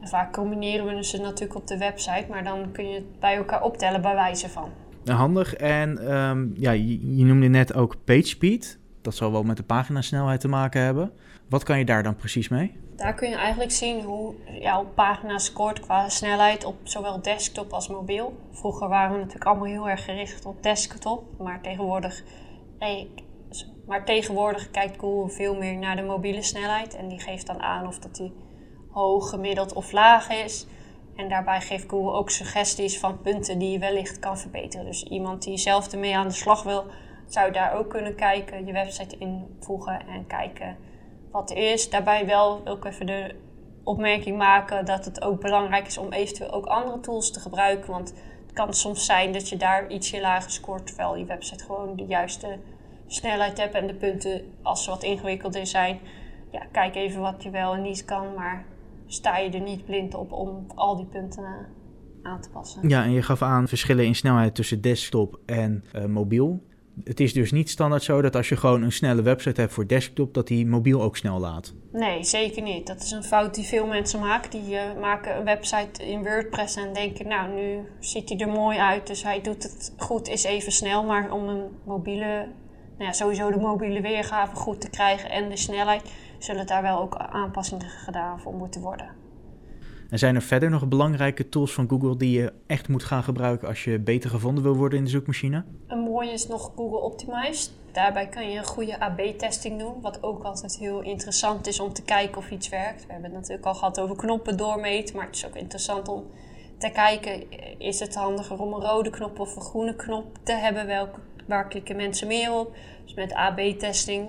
en 0.01 0.09
vaak 0.09 0.33
combineren 0.33 0.97
we 0.97 1.05
ze 1.05 1.21
natuurlijk 1.21 1.55
op 1.55 1.67
de 1.67 1.79
website, 1.79 2.27
maar 2.31 2.45
dan 2.45 2.73
kun 2.73 2.89
je 2.89 2.95
het 2.95 3.21
bij 3.21 3.37
elkaar 3.37 3.63
optellen 3.63 4.03
bij 4.03 4.15
wijze 4.15 4.49
van. 4.49 4.71
Handig. 5.05 5.55
En 5.55 6.15
um, 6.19 6.53
ja, 6.57 6.71
je, 6.71 7.17
je 7.17 7.25
noemde 7.25 7.49
net 7.49 7.75
ook 7.75 7.97
PageSpeed. 8.05 8.79
Dat 9.03 9.15
zal 9.15 9.33
wel 9.33 9.43
met 9.43 9.57
de 9.57 9.63
paginasnelheid 9.63 10.41
te 10.41 10.49
maken 10.49 10.83
hebben. 10.83 11.13
Wat 11.49 11.63
kan 11.63 11.79
je 11.79 11.85
daar 11.85 12.03
dan 12.03 12.17
precies 12.17 12.49
mee? 12.49 12.77
Daar 12.97 13.15
kun 13.15 13.29
je 13.29 13.37
eigenlijk 13.37 13.71
zien 13.71 14.03
hoe 14.03 14.35
jouw 14.61 14.85
pagina 14.85 15.39
scoort 15.39 15.81
qua 15.81 16.09
snelheid 16.09 16.65
op 16.65 16.77
zowel 16.83 17.23
desktop 17.23 17.73
als 17.73 17.89
mobiel. 17.89 18.41
Vroeger 18.53 18.89
waren 18.89 19.13
we 19.13 19.19
natuurlijk 19.19 19.47
allemaal 19.47 19.67
heel 19.67 19.89
erg 19.89 20.05
gericht 20.05 20.45
op 20.45 20.63
desktop, 20.63 21.25
maar 21.39 21.61
tegenwoordig, 21.63 22.25
maar 23.87 24.05
tegenwoordig 24.05 24.71
kijkt 24.71 24.99
Google 24.99 25.35
veel 25.35 25.57
meer 25.57 25.77
naar 25.77 25.97
de 25.97 26.03
mobiele 26.03 26.43
snelheid. 26.43 26.95
En 26.95 27.09
die 27.09 27.21
geeft 27.21 27.47
dan 27.47 27.63
aan 27.63 27.87
of 27.87 27.99
dat 27.99 28.15
die 28.15 28.33
hoog, 28.91 29.31
gemiddeld 29.31 29.73
of 29.73 29.93
laag 29.93 30.31
is. 30.31 30.67
En 31.17 31.29
daarbij 31.29 31.61
geeft 31.61 31.89
Google 31.89 32.13
ook 32.13 32.31
suggesties 32.31 32.99
van 32.99 33.21
punten 33.21 33.59
die 33.59 33.71
je 33.71 33.79
wellicht 33.79 34.19
kan 34.19 34.39
verbeteren. 34.39 34.87
Dus 34.87 35.03
iemand 35.03 35.43
die 35.43 35.57
zelf 35.57 35.93
ermee 35.93 36.17
aan 36.17 36.29
de 36.29 36.35
slag 36.35 36.63
wil, 36.63 36.85
zou 37.27 37.53
daar 37.53 37.73
ook 37.75 37.91
kunnen 37.91 38.15
kijken, 38.15 38.67
je 38.67 38.73
website 38.73 39.19
invoegen 39.19 40.07
en 40.07 40.27
kijken 40.27 40.77
wat 41.31 41.51
is. 41.51 41.91
Daarbij 41.91 42.27
wel 42.27 42.67
ook 42.67 42.85
even 42.85 43.07
de 43.07 43.35
opmerking 43.85 44.37
maken 44.37 44.85
dat 44.85 45.05
het 45.05 45.23
ook 45.23 45.41
belangrijk 45.41 45.87
is 45.87 45.99
om 45.99 46.13
eventueel 46.13 46.53
ook 46.53 46.67
andere 46.67 47.01
tools 47.01 47.31
te 47.31 47.41
gebruiken. 47.41 47.91
Want 47.91 48.15
het 48.43 48.53
kan 48.53 48.75
soms 48.75 49.05
zijn 49.05 49.33
dat 49.33 49.49
je 49.49 49.57
daar 49.57 49.91
ietsje 49.91 50.21
lager 50.21 50.51
scoort, 50.51 50.87
terwijl 50.87 51.17
je 51.17 51.25
website 51.25 51.65
gewoon 51.65 51.97
de 51.97 52.05
juiste 52.05 52.59
snelheid 53.07 53.59
hebt 53.59 53.75
en 53.75 53.87
de 53.87 53.95
punten, 53.95 54.43
als 54.63 54.85
ze 54.85 54.91
wat 54.91 55.03
ingewikkelder 55.03 55.67
zijn, 55.67 55.99
ja, 56.51 56.67
kijk 56.73 56.95
even 56.95 57.21
wat 57.21 57.43
je 57.43 57.51
wel 57.51 57.75
en 57.75 57.83
niet 57.83 58.05
kan, 58.05 58.35
maar 58.35 58.65
sta 59.07 59.39
je 59.39 59.51
er 59.51 59.61
niet 59.61 59.85
blind 59.85 60.15
op 60.15 60.33
om 60.33 60.67
al 60.75 60.97
die 60.97 61.07
punten 61.07 61.45
eh, 61.45 62.31
aan 62.31 62.41
te 62.41 62.51
passen. 62.51 62.89
Ja, 62.89 63.05
en 63.05 63.11
je 63.11 63.23
gaf 63.23 63.43
aan 63.43 63.69
verschillen 63.69 64.05
in 64.05 64.15
snelheid 64.15 64.55
tussen 64.55 64.81
desktop 64.81 65.41
en 65.47 65.85
uh, 65.95 66.05
mobiel 66.05 66.63
het 67.05 67.21
is 67.21 67.33
dus 67.33 67.53
niet 67.53 67.71
standaard 67.71 68.03
zo 68.03 68.23
dat 68.23 68.37
als 68.37 68.49
je 68.49 68.57
gewoon 68.57 68.83
een 68.83 68.93
snelle 68.93 69.23
website 69.23 69.61
hebt 69.61 69.73
voor 69.73 69.87
desktop, 69.87 70.35
dat 70.35 70.47
die 70.47 70.67
mobiel 70.67 71.03
ook 71.03 71.17
snel 71.17 71.39
laat. 71.39 71.75
Nee, 71.93 72.25
zeker 72.25 72.63
niet. 72.63 72.87
Dat 72.87 73.03
is 73.03 73.11
een 73.11 73.25
fout 73.25 73.55
die 73.55 73.65
veel 73.65 73.87
mensen 73.87 74.21
maken. 74.21 74.51
Die 74.51 74.75
uh, 74.75 74.81
maken 75.01 75.37
een 75.37 75.45
website 75.45 76.07
in 76.07 76.23
WordPress 76.23 76.77
en 76.77 76.93
denken, 76.93 77.29
nou, 77.29 77.55
nu 77.55 77.79
ziet 78.01 78.29
hij 78.29 78.39
er 78.39 78.49
mooi 78.49 78.79
uit, 78.79 79.07
dus 79.07 79.23
hij 79.23 79.41
doet 79.41 79.63
het 79.63 79.95
goed, 79.97 80.29
is 80.29 80.45
even 80.45 80.73
snel. 80.73 81.05
Maar 81.05 81.33
om 81.33 81.49
een 81.49 81.65
mobiele, 81.85 82.49
nou 82.97 83.05
ja, 83.05 83.13
sowieso 83.13 83.51
de 83.51 83.59
mobiele 83.59 84.01
weergave 84.01 84.57
goed 84.57 84.81
te 84.81 84.91
krijgen 84.91 85.31
en 85.31 85.49
de 85.49 85.57
snelheid, 85.57 86.13
zullen 86.39 86.67
daar 86.67 86.83
wel 86.83 87.01
ook 87.01 87.17
aanpassingen 87.17 87.89
gedaan 87.89 88.41
voor 88.41 88.55
moeten 88.55 88.81
worden. 88.81 89.28
En 90.09 90.19
zijn 90.19 90.35
er 90.35 90.43
verder 90.43 90.71
nog 90.71 90.89
belangrijke 90.89 91.49
tools 91.49 91.73
van 91.73 91.89
Google 91.89 92.17
die 92.17 92.41
je 92.41 92.53
echt 92.67 92.89
moet 92.89 93.03
gaan 93.03 93.23
gebruiken 93.23 93.69
als 93.69 93.85
je 93.85 93.99
beter 93.99 94.31
gevonden 94.31 94.63
wil 94.63 94.77
worden 94.77 94.99
in 94.99 95.05
de 95.05 95.11
zoekmachine? 95.11 95.65
Een 95.87 95.99
mooie 95.99 96.31
is 96.31 96.47
nog 96.47 96.73
Google 96.77 96.99
Optimized. 96.99 97.73
Daarbij 97.93 98.29
kan 98.29 98.51
je 98.51 98.59
een 98.59 98.65
goede 98.65 99.01
AB-testing 99.01 99.79
doen, 99.79 100.01
wat 100.01 100.23
ook 100.23 100.43
altijd 100.43 100.79
heel 100.79 101.01
interessant 101.01 101.67
is 101.67 101.81
om 101.81 101.93
te 101.93 102.03
kijken 102.03 102.39
of 102.39 102.51
iets 102.51 102.69
werkt. 102.69 103.07
We 103.07 103.13
hebben 103.13 103.31
het 103.31 103.41
natuurlijk 103.41 103.67
al 103.67 103.75
gehad 103.75 104.01
over 104.01 104.17
knoppen 104.17 104.57
doormeten, 104.57 105.17
maar 105.17 105.27
het 105.27 105.37
is 105.37 105.47
ook 105.47 105.57
interessant 105.57 106.09
om 106.09 106.25
te 106.79 106.91
kijken, 106.91 107.51
is 107.79 108.01
het 108.01 108.15
handiger 108.15 108.61
om 108.61 108.73
een 108.73 108.81
rode 108.81 109.11
knop 109.11 109.39
of 109.39 109.57
een 109.57 109.63
groene 109.63 109.97
knop 109.97 110.39
te 110.43 110.53
hebben? 110.53 110.87
Welke, 110.87 111.21
waar 111.47 111.69
klikken 111.69 111.97
mensen 111.97 112.27
meer 112.27 112.53
op? 112.53 112.77
Dus 113.05 113.15
met 113.15 113.33
AB-testing, 113.33 114.29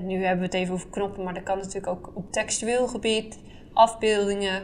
nu 0.00 0.24
hebben 0.24 0.38
we 0.38 0.44
het 0.44 0.54
even 0.54 0.74
over 0.74 0.90
knoppen, 0.90 1.24
maar 1.24 1.34
dat 1.34 1.42
kan 1.42 1.58
natuurlijk 1.58 1.86
ook 1.86 2.10
op 2.14 2.32
textueel 2.32 2.88
gebied, 2.88 3.38
afbeeldingen, 3.72 4.62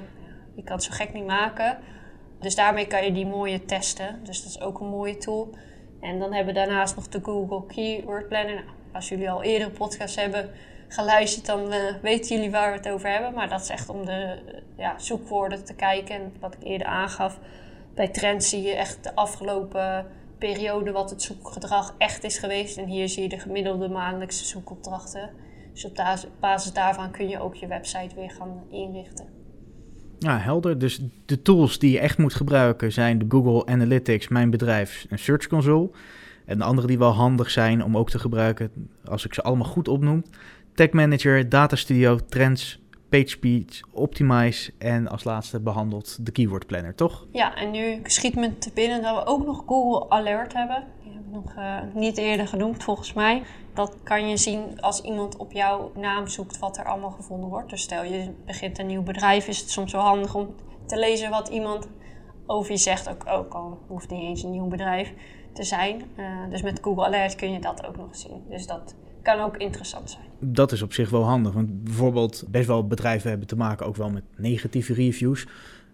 je 0.54 0.62
kan 0.62 0.74
het 0.74 0.84
zo 0.84 0.90
gek 0.92 1.12
niet 1.12 1.26
maken. 1.26 1.78
Dus 2.40 2.54
daarmee 2.54 2.86
kan 2.86 3.04
je 3.04 3.12
die 3.12 3.26
mooie 3.26 3.64
testen. 3.64 4.20
Dus 4.24 4.42
dat 4.42 4.50
is 4.50 4.60
ook 4.60 4.80
een 4.80 4.88
mooie 4.88 5.16
tool. 5.16 5.54
En 6.00 6.18
dan 6.18 6.32
hebben 6.32 6.54
we 6.54 6.60
daarnaast 6.60 6.96
nog 6.96 7.08
de 7.08 7.20
Google 7.22 7.66
Keyword 7.66 8.28
Planner. 8.28 8.54
Nou, 8.54 8.66
als 8.92 9.08
jullie 9.08 9.30
al 9.30 9.42
eerder 9.42 9.70
podcasts 9.70 10.16
hebben 10.16 10.50
geluisterd, 10.88 11.46
dan 11.46 11.72
uh, 11.72 11.94
weten 12.02 12.36
jullie 12.36 12.50
waar 12.50 12.70
we 12.70 12.76
het 12.76 12.88
over 12.88 13.08
hebben. 13.08 13.34
Maar 13.34 13.48
dat 13.48 13.60
is 13.60 13.68
echt 13.68 13.88
om 13.88 14.06
de 14.06 14.38
ja, 14.76 14.98
zoekwoorden 14.98 15.64
te 15.64 15.74
kijken. 15.74 16.14
En 16.14 16.32
wat 16.40 16.54
ik 16.54 16.62
eerder 16.62 16.86
aangaf, 16.86 17.38
bij 17.94 18.08
trends 18.08 18.48
zie 18.48 18.62
je 18.62 18.74
echt 18.74 19.04
de 19.04 19.14
afgelopen 19.14 20.06
periode 20.38 20.92
wat 20.92 21.10
het 21.10 21.22
zoekgedrag 21.22 21.94
echt 21.98 22.24
is 22.24 22.38
geweest. 22.38 22.76
En 22.76 22.86
hier 22.86 23.08
zie 23.08 23.22
je 23.22 23.28
de 23.28 23.38
gemiddelde 23.38 23.88
maandelijkse 23.88 24.44
zoekopdrachten. 24.44 25.30
Dus 25.72 25.84
op 25.84 26.02
basis 26.40 26.72
daarvan 26.72 27.10
kun 27.10 27.28
je 27.28 27.40
ook 27.40 27.54
je 27.54 27.66
website 27.66 28.14
weer 28.14 28.30
gaan 28.30 28.64
inrichten. 28.70 29.41
Ja, 30.22 30.38
helder. 30.38 30.78
Dus 30.78 31.00
de 31.26 31.42
tools 31.42 31.78
die 31.78 31.90
je 31.90 31.98
echt 31.98 32.18
moet 32.18 32.34
gebruiken 32.34 32.92
zijn 32.92 33.18
de 33.18 33.24
Google 33.28 33.66
Analytics, 33.66 34.28
Mijn 34.28 34.50
Bedrijf 34.50 35.06
en 35.08 35.18
Search 35.18 35.46
Console. 35.46 35.90
En 36.44 36.58
de 36.58 36.64
andere 36.64 36.86
die 36.86 36.98
wel 36.98 37.12
handig 37.12 37.50
zijn 37.50 37.84
om 37.84 37.96
ook 37.96 38.10
te 38.10 38.18
gebruiken, 38.18 38.70
als 39.04 39.24
ik 39.24 39.34
ze 39.34 39.42
allemaal 39.42 39.68
goed 39.68 39.88
opnoem. 39.88 40.24
Tag 40.74 40.90
Manager, 40.90 41.48
Data 41.48 41.76
Studio, 41.76 42.18
Trends, 42.28 42.80
PageSpeed, 43.08 43.80
Optimize 43.90 44.72
en 44.78 45.08
als 45.08 45.24
laatste 45.24 45.60
behandeld 45.60 46.26
de 46.26 46.32
Keyword 46.32 46.66
Planner, 46.66 46.94
toch? 46.94 47.26
Ja, 47.32 47.56
en 47.56 47.70
nu 47.70 48.00
schiet 48.02 48.34
me 48.34 48.58
te 48.58 48.70
binnen 48.74 49.02
dat 49.02 49.16
we 49.16 49.30
ook 49.30 49.46
nog 49.46 49.62
Google 49.66 50.10
Alert 50.10 50.52
hebben. 50.52 50.84
Nog 51.32 51.54
uh, 51.56 51.78
niet 51.94 52.18
eerder 52.18 52.48
genoemd 52.48 52.82
volgens 52.82 53.12
mij. 53.12 53.42
Dat 53.74 53.96
kan 54.02 54.28
je 54.28 54.36
zien 54.36 54.80
als 54.80 55.00
iemand 55.00 55.36
op 55.36 55.52
jouw 55.52 55.92
naam 55.94 56.28
zoekt 56.28 56.58
wat 56.58 56.78
er 56.78 56.84
allemaal 56.84 57.10
gevonden 57.10 57.48
wordt. 57.48 57.70
Dus 57.70 57.82
stel 57.82 58.04
je 58.04 58.30
begint 58.46 58.78
een 58.78 58.86
nieuw 58.86 59.02
bedrijf, 59.02 59.48
is 59.48 59.58
het 59.58 59.70
soms 59.70 59.92
wel 59.92 60.02
handig 60.02 60.34
om 60.34 60.54
te 60.86 60.98
lezen 60.98 61.30
wat 61.30 61.48
iemand 61.48 61.88
over 62.46 62.72
je 62.72 62.78
zegt. 62.78 63.08
Ook, 63.08 63.26
ook 63.26 63.52
al 63.52 63.78
hoeft 63.86 64.10
niet 64.10 64.22
eens 64.22 64.42
een 64.42 64.50
nieuw 64.50 64.68
bedrijf 64.68 65.12
te 65.52 65.62
zijn. 65.62 66.02
Uh, 66.16 66.26
dus 66.50 66.62
met 66.62 66.78
Google 66.82 67.04
Alert 67.04 67.34
kun 67.34 67.52
je 67.52 67.60
dat 67.60 67.86
ook 67.86 67.96
nog 67.96 68.16
zien. 68.16 68.42
Dus 68.48 68.66
dat 68.66 68.94
kan 69.22 69.40
ook 69.40 69.56
interessant 69.56 70.10
zijn. 70.10 70.24
Dat 70.38 70.72
is 70.72 70.82
op 70.82 70.92
zich 70.92 71.10
wel 71.10 71.24
handig. 71.24 71.52
Want 71.52 71.84
bijvoorbeeld 71.84 72.44
best 72.48 72.66
wel 72.66 72.86
bedrijven 72.86 73.28
hebben 73.30 73.48
te 73.48 73.56
maken 73.56 73.86
ook 73.86 73.96
wel 73.96 74.10
met 74.10 74.24
negatieve 74.36 74.94
reviews. 74.94 75.46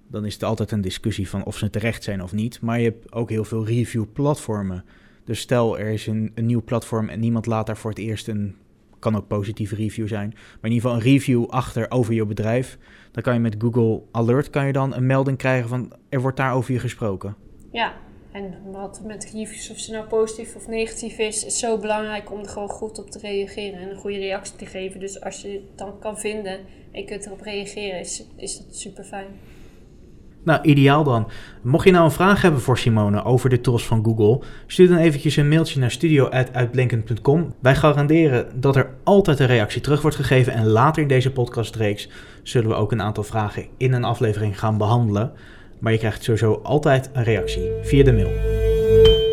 Dan 0.06 0.24
is 0.24 0.34
het 0.34 0.42
altijd 0.42 0.70
een 0.70 0.80
discussie 0.80 1.28
van 1.28 1.44
of 1.44 1.56
ze 1.56 1.70
terecht 1.70 2.02
zijn 2.02 2.22
of 2.22 2.32
niet. 2.32 2.60
Maar 2.60 2.78
je 2.78 2.84
hebt 2.84 3.12
ook 3.12 3.30
heel 3.30 3.44
veel 3.44 3.66
review 3.66 4.04
platformen 4.12 4.84
dus 5.28 5.40
stel 5.40 5.78
er 5.78 5.88
is 5.88 6.06
een, 6.06 6.32
nieuw 6.34 6.62
platform 6.62 7.08
en 7.08 7.20
niemand 7.20 7.46
laat 7.46 7.66
daar 7.66 7.76
voor 7.76 7.90
het 7.90 7.98
eerst 7.98 8.28
een, 8.28 8.56
kan 8.98 9.16
ook 9.16 9.26
positieve 9.26 9.74
review 9.74 10.08
zijn, 10.08 10.28
maar 10.28 10.70
in 10.70 10.72
ieder 10.72 10.80
geval 10.80 10.96
een 10.96 11.12
review 11.12 11.46
achter 11.48 11.90
over 11.90 12.14
je 12.14 12.26
bedrijf. 12.26 12.78
Dan 13.12 13.22
kan 13.22 13.34
je 13.34 13.40
met 13.40 13.56
Google 13.58 14.02
Alert 14.10 14.50
kan 14.50 14.66
je 14.66 14.72
dan 14.72 14.94
een 14.94 15.06
melding 15.06 15.38
krijgen 15.38 15.68
van 15.68 15.92
er 16.08 16.20
wordt 16.20 16.36
daar 16.36 16.54
over 16.54 16.72
je 16.72 16.78
gesproken. 16.78 17.36
Ja, 17.72 17.94
en 18.32 18.54
wat 18.72 19.00
met 19.04 19.30
reviews, 19.32 19.70
of 19.70 19.78
ze 19.78 19.92
nou 19.92 20.06
positief 20.06 20.54
of 20.54 20.68
negatief 20.68 21.18
is, 21.18 21.44
is 21.44 21.58
zo 21.58 21.78
belangrijk 21.78 22.32
om 22.32 22.40
er 22.40 22.48
gewoon 22.48 22.68
goed 22.68 22.98
op 22.98 23.10
te 23.10 23.18
reageren 23.18 23.80
en 23.80 23.90
een 23.90 23.96
goede 23.96 24.18
reactie 24.18 24.56
te 24.56 24.66
geven. 24.66 25.00
Dus 25.00 25.20
als 25.20 25.42
je 25.42 25.48
het 25.48 25.78
dan 25.78 25.98
kan 25.98 26.18
vinden 26.18 26.58
en 26.92 27.00
je 27.00 27.04
kunt 27.04 27.26
erop 27.26 27.40
reageren, 27.40 28.00
is, 28.00 28.24
is 28.36 28.58
dat 28.58 28.76
super 28.76 29.04
fijn. 29.04 29.28
Nou, 30.44 30.60
ideaal 30.62 31.04
dan. 31.04 31.28
Mocht 31.62 31.84
je 31.84 31.90
nou 31.90 32.04
een 32.04 32.10
vraag 32.10 32.42
hebben 32.42 32.60
voor 32.60 32.78
Simone 32.78 33.24
over 33.24 33.50
de 33.50 33.60
tools 33.60 33.86
van 33.86 34.04
Google, 34.04 34.40
stuur 34.66 34.88
dan 34.88 34.96
eventjes 34.96 35.36
een 35.36 35.48
mailtje 35.48 35.80
naar 35.80 35.90
studio.uitblinkend.com. 35.90 37.54
Wij 37.60 37.74
garanderen 37.74 38.60
dat 38.60 38.76
er 38.76 38.90
altijd 39.04 39.38
een 39.38 39.46
reactie 39.46 39.80
terug 39.80 40.02
wordt 40.02 40.16
gegeven 40.16 40.52
en 40.52 40.66
later 40.66 41.02
in 41.02 41.08
deze 41.08 41.32
podcastreeks 41.32 42.08
zullen 42.42 42.68
we 42.68 42.74
ook 42.74 42.92
een 42.92 43.02
aantal 43.02 43.24
vragen 43.24 43.66
in 43.76 43.92
een 43.92 44.04
aflevering 44.04 44.58
gaan 44.58 44.78
behandelen. 44.78 45.32
Maar 45.78 45.92
je 45.92 45.98
krijgt 45.98 46.22
sowieso 46.22 46.60
altijd 46.62 47.10
een 47.12 47.24
reactie 47.24 47.70
via 47.82 48.04
de 48.04 48.12
mail. 48.12 49.27